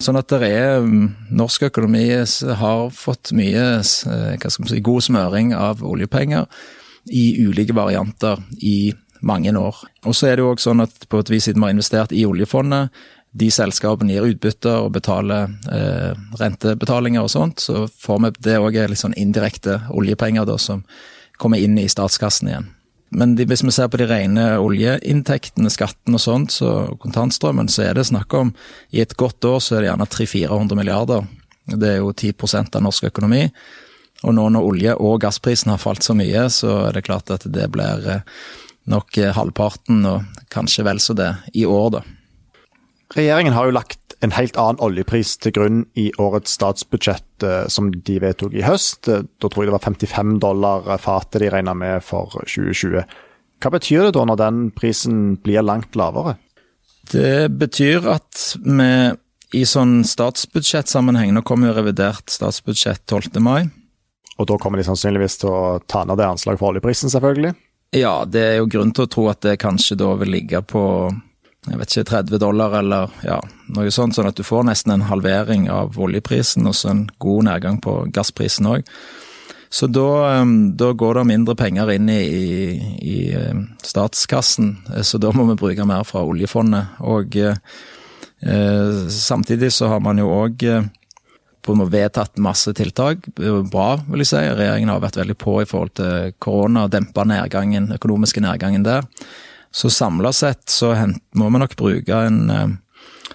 Sånn 0.04 0.18
at 0.20 0.28
det 0.28 0.50
er 0.50 0.82
mm, 0.84 1.32
Norsk 1.38 1.68
økonomi 1.70 2.04
har 2.60 2.82
fått 2.92 3.32
mye 3.36 3.64
eh, 3.80 4.48
si, 4.52 4.80
god 4.84 5.06
smøring 5.06 5.54
av 5.56 5.84
oljepenger 5.86 6.44
i 7.12 7.24
ulike 7.44 7.76
varianter 7.76 8.42
i 8.60 8.92
mange 9.24 9.52
år. 9.56 9.80
Og 10.04 10.16
så 10.16 10.28
er 10.28 10.36
det 10.36 10.44
jo 10.44 10.52
også 10.52 10.70
sånn 10.70 10.84
at 10.84 11.06
på 11.08 11.22
et 11.22 11.32
vis 11.32 11.48
siden 11.48 11.62
vi 11.62 11.68
har 11.68 11.76
investert 11.76 12.12
i 12.12 12.26
oljefondet, 12.28 12.92
de 13.34 13.48
selskapene 13.50 14.14
gir 14.14 14.28
utbytter 14.28 14.84
og 14.84 14.92
betaler 14.94 15.50
eh, 15.74 16.12
rentebetalinger 16.38 17.24
og 17.24 17.32
sånt, 17.32 17.64
så 17.64 17.88
får 17.88 18.20
vi 18.22 18.32
det 18.46 18.60
òg 18.60 18.78
litt 18.90 19.00
sånn 19.00 19.16
indirekte 19.18 19.80
oljepenger 19.90 20.46
da, 20.46 20.58
som 20.60 20.84
kommer 21.40 21.58
inn 21.58 21.74
i 21.80 21.88
statskassen 21.90 22.52
igjen. 22.52 22.68
Men 23.14 23.36
de, 23.38 23.46
hvis 23.46 23.62
vi 23.62 23.72
ser 23.74 23.88
på 23.90 24.00
de 24.00 24.08
rene 24.10 24.44
oljeinntektene, 24.58 25.70
skatten 25.70 26.16
og 26.18 26.22
sånt, 26.22 26.54
så 26.56 26.96
kontantstrømmen, 27.02 27.70
så 27.70 27.86
er 27.86 27.98
det 27.98 28.08
snakk 28.10 28.34
om 28.34 28.50
i 28.90 29.02
et 29.04 29.14
godt 29.18 29.46
år 29.46 29.62
så 29.62 29.76
er 29.76 29.84
det 29.84 29.90
gjerne 29.92 30.10
300-400 30.10 30.78
milliarder. 30.80 31.28
Det 31.70 31.92
er 31.92 32.00
jo 32.02 32.10
10% 32.12 32.74
av 32.74 32.84
norsk 32.84 33.06
økonomi. 33.12 33.46
Og 34.24 34.34
nå 34.34 34.48
når 34.50 34.66
olje- 34.66 34.98
og 34.98 35.20
gassprisen 35.22 35.72
har 35.72 35.82
falt 35.82 36.04
så 36.04 36.16
mye, 36.16 36.46
så 36.50 36.88
er 36.88 36.96
det 36.96 37.04
klart 37.06 37.30
at 37.34 37.46
det 37.46 37.68
blir 37.72 38.08
eh, 38.08 38.26
nok 38.90 39.18
eh, 39.20 39.32
halvparten, 39.36 40.04
og 40.08 40.44
kanskje 40.52 40.86
vel 40.86 41.00
så 41.02 41.16
det, 41.18 41.30
i 41.54 41.66
år, 41.68 41.98
da. 41.98 42.04
Regjeringen 43.14 43.54
har 43.54 43.68
jo 43.68 43.76
lagt 43.76 44.03
en 44.24 44.34
helt 44.34 44.56
annen 44.60 44.80
oljepris 44.84 45.36
til 45.42 45.54
grunn 45.56 45.82
i 46.00 46.08
årets 46.20 46.56
statsbudsjett 46.56 47.44
eh, 47.44 47.66
som 47.72 47.90
de 47.92 48.16
vedtok 48.22 48.56
i 48.56 48.64
høst. 48.64 49.08
Eh, 49.08 49.26
da 49.40 49.50
tror 49.50 49.64
jeg 49.64 49.70
det 49.70 49.76
var 49.76 49.84
55 49.84 50.38
dollar 50.42 50.88
fatet 51.02 51.42
de 51.44 51.52
regna 51.52 51.74
med 51.76 52.04
for 52.06 52.32
2020. 52.44 53.04
Hva 53.62 53.72
betyr 53.72 54.08
det 54.08 54.14
da 54.16 54.24
når 54.28 54.40
den 54.40 54.64
prisen 54.76 55.36
blir 55.44 55.64
langt 55.64 55.96
lavere? 55.98 56.36
Det 57.12 57.52
betyr 57.52 58.08
at 58.14 58.46
vi 58.64 58.90
i 59.54 59.62
sånn 59.68 60.00
statsbudsjettsammenheng 60.08 61.34
Nå 61.36 61.44
kommer 61.46 61.70
jo 61.70 61.76
revidert 61.76 62.32
statsbudsjett 62.32 63.04
12. 63.06 63.38
mai. 63.44 63.68
Og 64.40 64.48
da 64.50 64.56
kommer 64.58 64.80
de 64.80 64.86
sannsynligvis 64.88 65.38
til 65.44 65.52
å 65.52 65.78
ta 65.86 66.02
ned 66.08 66.18
det 66.18 66.26
anslaget 66.26 66.58
for 66.58 66.72
oljeprisen, 66.72 67.12
selvfølgelig? 67.12 67.54
Ja, 67.94 68.24
det 68.26 68.42
er 68.42 68.56
jo 68.58 68.70
grunn 68.72 68.90
til 68.90 69.06
å 69.06 69.10
tro 69.10 69.28
at 69.30 69.44
det 69.46 69.60
kanskje 69.62 69.98
da 70.00 70.08
vil 70.18 70.32
ligge 70.34 70.58
på 70.66 70.82
jeg 71.64 71.80
vet 71.80 71.92
ikke, 71.94 72.08
30 72.10 72.40
dollar 72.42 72.78
eller 72.80 73.12
ja, 73.24 73.38
noe 73.72 73.92
sånt, 73.94 74.16
sånn 74.16 74.28
at 74.28 74.36
du 74.36 74.44
får 74.44 74.66
nesten 74.68 74.92
en 74.94 75.06
halvering 75.08 75.68
av 75.72 75.96
oljeprisen 76.00 76.68
og 76.68 76.76
så 76.76 76.90
en 76.92 77.04
god 77.22 77.48
nedgang 77.48 77.80
på 77.84 78.02
gassprisen 78.14 78.68
òg. 78.68 78.88
Så 79.74 79.88
da, 79.90 80.40
um, 80.42 80.74
da, 80.78 80.92
går 80.94 81.18
det 81.18 81.24
mindre 81.32 81.56
penger 81.58 81.90
inn 81.96 82.10
i, 82.12 82.20
i, 82.22 82.58
i, 83.00 83.16
um, 83.34 83.64
statskassen, 83.82 84.76
så 85.02 85.18
da 85.18 85.32
må 85.34 85.48
vi 85.48 85.56
bruke 85.58 85.86
mer 85.88 86.04
fra 86.06 86.22
oljefondet. 86.22 87.00
Og 87.02 87.34
eh, 87.40 87.58
eh 88.44 89.08
samtidig 89.10 89.72
så 89.74 89.88
har 89.90 90.04
man 90.04 90.20
jo 90.22 90.28
òg 90.30 90.62
på 91.64 91.74
vedtatt 91.90 92.38
masse 92.38 92.70
tiltak. 92.76 93.26
Bra, 93.34 93.88
vil 94.06 94.22
jeg 94.22 94.30
si. 94.30 94.42
Regjeringen 94.44 94.92
har 94.92 95.02
vært 95.02 95.18
veldig 95.22 95.36
på 95.40 95.56
i 95.62 95.68
forhold 95.68 95.94
til 95.96 96.36
korona, 96.38 96.86
dempa 96.92 97.24
nedgangen, 97.26 97.90
økonomiske 97.96 98.44
nedgangen 98.44 98.84
der. 98.84 99.08
Så 99.74 99.90
samla 99.90 100.30
sett 100.32 100.70
så 100.70 100.92
må 101.34 101.48
vi 101.50 101.58
nok 101.58 101.72
bruke 101.76 102.18
en 102.28 102.50
eh, 102.50 102.68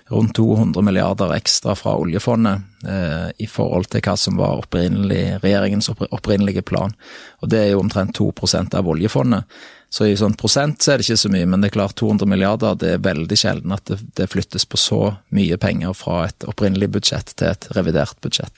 rundt 0.07 0.37
200 0.37 0.81
milliarder 0.81 1.33
ekstra 1.35 1.75
fra 1.75 1.97
oljefondet 1.99 2.61
eh, 2.87 3.27
i 3.37 3.47
forhold 3.47 3.89
til 3.91 4.01
hva 4.05 4.15
som 4.17 4.39
var 4.39 4.63
regjeringens 4.71 5.91
opprinnelige 5.91 6.63
plan. 6.63 6.95
Og 7.43 7.51
det 7.51 7.59
er 7.59 7.67
jo 7.73 7.81
omtrent 7.83 8.15
2 8.15 8.31
av 8.71 8.87
oljefondet. 8.87 9.59
Så 9.89 10.05
i 10.07 10.15
sånn 10.15 10.37
prosent 10.39 10.81
så 10.81 10.93
er 10.93 11.01
det 11.01 11.09
ikke 11.09 11.19
så 11.25 11.33
mye, 11.33 11.49
men 11.49 11.59
det 11.59 11.73
er 11.73 11.75
klart 11.75 11.99
200 11.99 12.29
milliarder, 12.29 12.79
det 12.79 12.93
er 12.93 13.03
veldig 13.03 13.37
sjelden 13.37 13.75
at 13.75 13.85
det, 13.91 13.99
det 14.15 14.31
flyttes 14.31 14.65
på 14.65 14.79
så 14.79 15.01
mye 15.35 15.57
penger 15.57 15.91
fra 15.97 16.23
et 16.29 16.47
opprinnelig 16.47 16.91
budsjett 16.95 17.35
til 17.35 17.51
et 17.51 17.67
revidert 17.75 18.15
budsjett. 18.23 18.53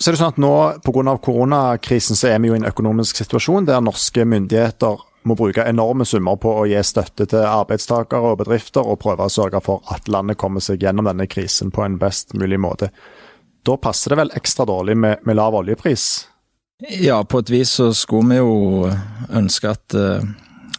Så 0.00 0.10
er 0.10 0.16
det 0.16 0.22
sånn 0.22 0.32
at 0.32 0.40
nå 0.40 0.54
Pga. 0.82 1.18
koronakrisen 1.20 2.16
så 2.16 2.32
er 2.32 2.40
vi 2.40 2.48
jo 2.48 2.56
i 2.56 2.62
en 2.62 2.70
økonomisk 2.72 3.20
situasjon 3.20 3.68
der 3.68 3.84
norske 3.84 4.24
myndigheter 4.24 5.02
må 5.28 5.36
bruke 5.38 5.64
enorme 5.68 6.06
summer 6.08 6.38
på 6.40 6.52
å 6.60 6.66
gi 6.70 6.80
støtte 6.84 7.28
til 7.30 7.46
arbeidstakere 7.46 8.32
og 8.32 8.42
bedrifter, 8.42 8.84
og 8.84 9.00
prøve 9.02 9.28
å 9.28 9.32
sørge 9.32 9.62
for 9.64 9.84
at 9.94 10.10
landet 10.10 10.40
kommer 10.40 10.64
seg 10.64 10.82
gjennom 10.82 11.08
denne 11.10 11.28
krisen 11.30 11.72
på 11.74 11.84
en 11.84 11.98
best 12.00 12.34
mulig 12.38 12.60
måte. 12.60 12.90
Da 13.62 13.78
passer 13.78 14.12
det 14.12 14.22
vel 14.22 14.34
ekstra 14.36 14.66
dårlig 14.66 14.96
med, 14.98 15.22
med 15.26 15.38
lav 15.38 15.54
oljepris? 15.54 16.06
Ja, 16.98 17.20
på 17.22 17.38
et 17.44 17.50
vis 17.52 17.76
så 17.78 17.92
skulle 17.94 18.32
vi 18.32 18.40
jo 18.40 18.88
ønske 19.38 19.70
at 19.70 19.94
uh, 19.94 20.24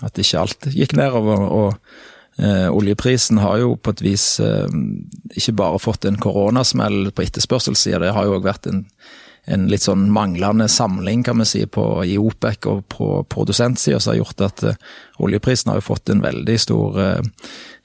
at 0.03 0.19
ikke 0.19 0.41
alt 0.41 0.69
gikk 0.73 0.95
nedover. 0.99 1.43
og 1.43 2.41
eh, 2.41 2.67
Oljeprisen 2.71 3.41
har 3.43 3.59
jo 3.61 3.75
på 3.77 3.93
et 3.93 4.03
vis 4.05 4.27
eh, 4.43 4.77
ikke 5.37 5.57
bare 5.63 5.81
fått 5.81 6.07
en 6.09 6.19
koronasmell 6.21 7.11
på 7.15 7.25
etterspørselssida, 7.25 8.01
det 8.03 8.15
har 8.15 8.27
jo 8.27 8.39
òg 8.39 8.47
vært 8.47 8.69
en, 8.71 8.85
en, 9.45 9.67
litt 9.71 9.83
sånn 9.83 10.05
manglende 10.13 10.69
samling 10.71 11.23
kan 11.27 11.41
vi 11.41 11.47
si, 11.49 11.65
på, 11.67 11.83
i 12.05 12.17
OPEC 12.19 12.67
og 12.71 12.85
på 12.93 13.09
produsentsida 13.31 13.99
som 13.99 14.13
har 14.13 14.21
gjort 14.21 14.47
at 14.47 14.65
eh, 14.69 14.81
oljeprisen 15.23 15.71
har 15.71 15.81
jo 15.81 15.89
fått 15.91 16.13
en 16.13 16.23
veldig 16.23 16.57
stor 16.61 16.99
eh, 17.03 17.21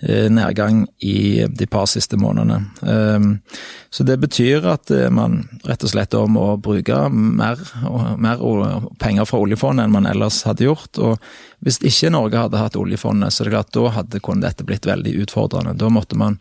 Eh, 0.01 0.31
nedgang 0.31 0.87
i 0.99 1.47
de 1.51 1.67
par 1.67 1.87
siste 1.87 2.17
månedene. 2.17 2.65
Ehm, 2.87 3.39
så 3.91 4.05
det 4.07 4.17
betyr 4.23 4.67
at 4.71 4.93
man 5.11 5.41
rett 5.67 5.83
og 5.83 5.91
slett 5.91 6.15
må 6.31 6.45
bruke 6.63 7.01
mer, 7.11 7.59
mer 8.15 8.45
penger 9.03 9.27
fra 9.27 9.41
oljefondet 9.43 9.89
enn 9.89 9.97
man 9.97 10.07
ellers 10.07 10.45
hadde 10.47 10.69
gjort. 10.69 11.01
Og 11.03 11.19
hvis 11.67 11.81
ikke 11.83 12.13
Norge 12.15 12.45
hadde 12.45 12.63
hatt 12.63 12.79
oljefondet, 12.79 13.35
så 13.35 13.43
er 13.43 13.51
det 13.51 13.57
klart 13.57 13.75
da 13.75 13.91
hadde 13.97 14.23
kunne 14.23 14.47
dette 14.47 14.69
blitt 14.69 14.87
veldig 14.87 15.17
utfordrende. 15.25 15.75
Da 15.75 15.91
måtte 15.91 16.15
man 16.15 16.39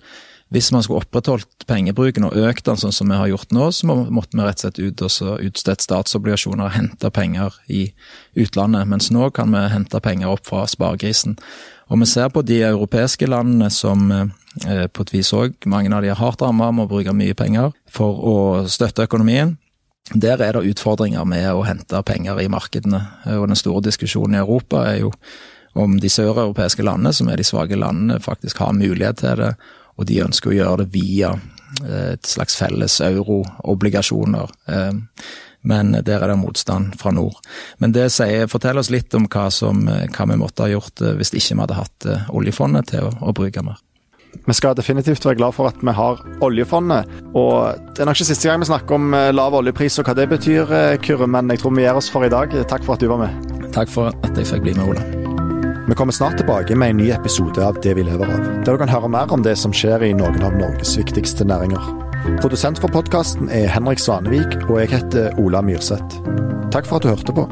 hvis 0.54 0.70
man 0.72 0.84
skulle 0.84 1.02
opprettholdt 1.04 1.66
pengebruken 1.68 2.24
og 2.24 2.36
økt 2.40 2.70
den 2.70 2.80
sånn 2.80 2.96
som 2.96 3.10
vi 3.12 3.18
har 3.20 3.28
gjort 3.28 3.52
nå, 3.56 3.68
så 3.76 3.88
måtte 3.88 4.38
vi 4.38 4.46
rett 4.46 4.62
og 4.62 4.64
slett 4.64 4.80
ut 4.80 5.04
og 5.04 5.48
utstedt 5.50 5.84
statsobligasjoner 5.84 6.70
og 6.70 6.76
hente 6.78 7.12
penger 7.12 7.58
i 7.68 7.90
utlandet. 8.40 8.88
Mens 8.88 9.10
nå 9.12 9.28
kan 9.36 9.52
vi 9.52 9.66
hente 9.74 10.00
penger 10.04 10.32
opp 10.32 10.48
fra 10.48 10.64
sparegrisen. 10.72 11.36
Og 11.92 12.00
vi 12.00 12.08
ser 12.08 12.32
på 12.32 12.44
de 12.48 12.62
europeiske 12.68 13.28
landene 13.28 13.68
som 13.72 14.08
eh, 14.12 14.88
på 14.88 15.04
et 15.04 15.14
vis 15.14 15.34
òg, 15.36 15.56
mange 15.68 15.92
av 15.92 16.04
de 16.04 16.12
er 16.12 16.20
hardt 16.20 16.44
rammet, 16.44 16.76
må 16.76 16.88
bruke 16.88 17.16
mye 17.16 17.36
penger 17.36 17.76
for 17.92 18.24
å 18.24 18.38
støtte 18.72 19.08
økonomien. 19.08 19.58
Der 20.16 20.40
er 20.40 20.56
det 20.56 20.72
utfordringer 20.72 21.28
med 21.28 21.50
å 21.52 21.66
hente 21.68 22.00
penger 22.08 22.40
i 22.40 22.48
markedene. 22.52 23.04
Og 23.36 23.50
den 23.52 23.60
store 23.60 23.84
diskusjonen 23.90 24.38
i 24.38 24.44
Europa 24.44 24.86
er 24.88 25.02
jo 25.04 25.12
om 25.78 25.98
de 26.02 26.10
søreuropeiske 26.10 26.86
landene, 26.88 27.12
som 27.14 27.28
er 27.30 27.38
de 27.38 27.46
svake 27.46 27.76
landene, 27.78 28.22
faktisk 28.24 28.64
har 28.64 28.76
mulighet 28.76 29.20
til 29.22 29.44
det. 29.44 29.52
Og 29.98 30.08
de 30.10 30.22
ønsker 30.26 30.54
å 30.54 30.58
gjøre 30.58 30.84
det 30.84 30.92
via 30.94 31.34
eh, 31.84 32.14
et 32.14 32.30
slags 32.30 32.58
felles 32.60 33.00
euro-obligasjoner. 33.06 34.56
Eh, 34.70 35.28
men 35.68 35.92
der 36.06 36.22
er 36.22 36.32
det 36.32 36.40
motstand 36.40 36.96
fra 37.02 37.12
nord. 37.12 37.42
Men 37.82 37.92
det 37.96 38.08
sier, 38.16 38.48
forteller 38.48 38.86
oss 38.86 38.94
litt 38.94 39.14
om 39.18 39.26
hva, 39.28 39.50
som, 39.52 39.84
hva 39.90 40.30
vi 40.30 40.40
måtte 40.40 40.64
ha 40.68 40.72
gjort 40.72 41.04
eh, 41.04 41.18
hvis 41.20 41.34
ikke 41.34 41.58
vi 41.58 41.66
hadde 41.66 41.82
hatt 41.82 42.10
oljefondet 42.30 42.94
til 42.94 43.10
å, 43.10 43.14
å 43.30 43.36
bruke 43.36 43.66
mer. 43.66 43.82
Vi 44.46 44.54
skal 44.54 44.76
definitivt 44.76 45.26
være 45.26 45.36
glad 45.36 45.56
for 45.56 45.68
at 45.68 45.82
vi 45.82 45.92
har 45.92 46.22
oljefondet. 46.46 47.10
Og 47.34 47.76
det 47.96 48.04
er 48.04 48.10
nok 48.10 48.20
ikke 48.20 48.30
siste 48.30 48.50
gang 48.50 48.62
vi 48.62 48.70
snakker 48.70 49.00
om 49.00 49.14
eh, 49.18 49.34
lav 49.36 49.58
oljepris 49.58 50.00
og 50.00 50.10
hva 50.10 50.18
det 50.18 50.30
betyr, 50.32 50.74
eh, 50.80 50.98
Kyrre, 51.04 51.28
men 51.28 51.52
jeg 51.52 51.64
tror 51.64 51.76
vi 51.76 51.88
gir 51.88 52.00
oss 52.00 52.12
for 52.14 52.28
i 52.28 52.34
dag. 52.34 52.54
Takk 52.70 52.86
for 52.88 52.98
at 52.98 53.04
du 53.04 53.12
var 53.12 53.26
med. 53.26 53.72
Takk 53.76 53.92
for 53.92 54.14
at 54.14 54.38
jeg 54.38 54.52
fikk 54.54 54.68
bli 54.68 54.78
med, 54.78 54.88
Ola. 54.88 55.17
Vi 55.88 55.96
kommer 55.96 56.14
snart 56.14 56.38
tilbake 56.38 56.76
med 56.76 56.90
en 56.90 56.98
ny 56.98 57.12
episode 57.12 57.68
av 57.68 57.78
Det 57.82 57.94
vi 57.94 58.04
lever 58.04 58.28
av, 58.28 58.48
der 58.66 58.76
du 58.76 58.78
kan 58.78 58.90
høre 58.92 59.08
mer 59.08 59.32
om 59.32 59.44
det 59.44 59.54
som 59.56 59.72
skjer 59.72 60.04
i 60.04 60.10
noen 60.14 60.44
av 60.44 60.58
Norges 60.60 60.98
viktigste 61.00 61.48
næringer. 61.48 61.86
Produsent 62.42 62.82
for 62.84 62.92
podkasten 62.92 63.48
er 63.56 63.72
Henrik 63.72 64.02
Svanevik, 64.04 64.58
og 64.68 64.82
jeg 64.82 64.92
heter 64.98 65.40
Ola 65.40 65.62
Myrseth. 65.64 66.20
Takk 66.76 66.90
for 66.90 67.00
at 67.00 67.08
du 67.08 67.14
hørte 67.14 67.38
på. 67.38 67.48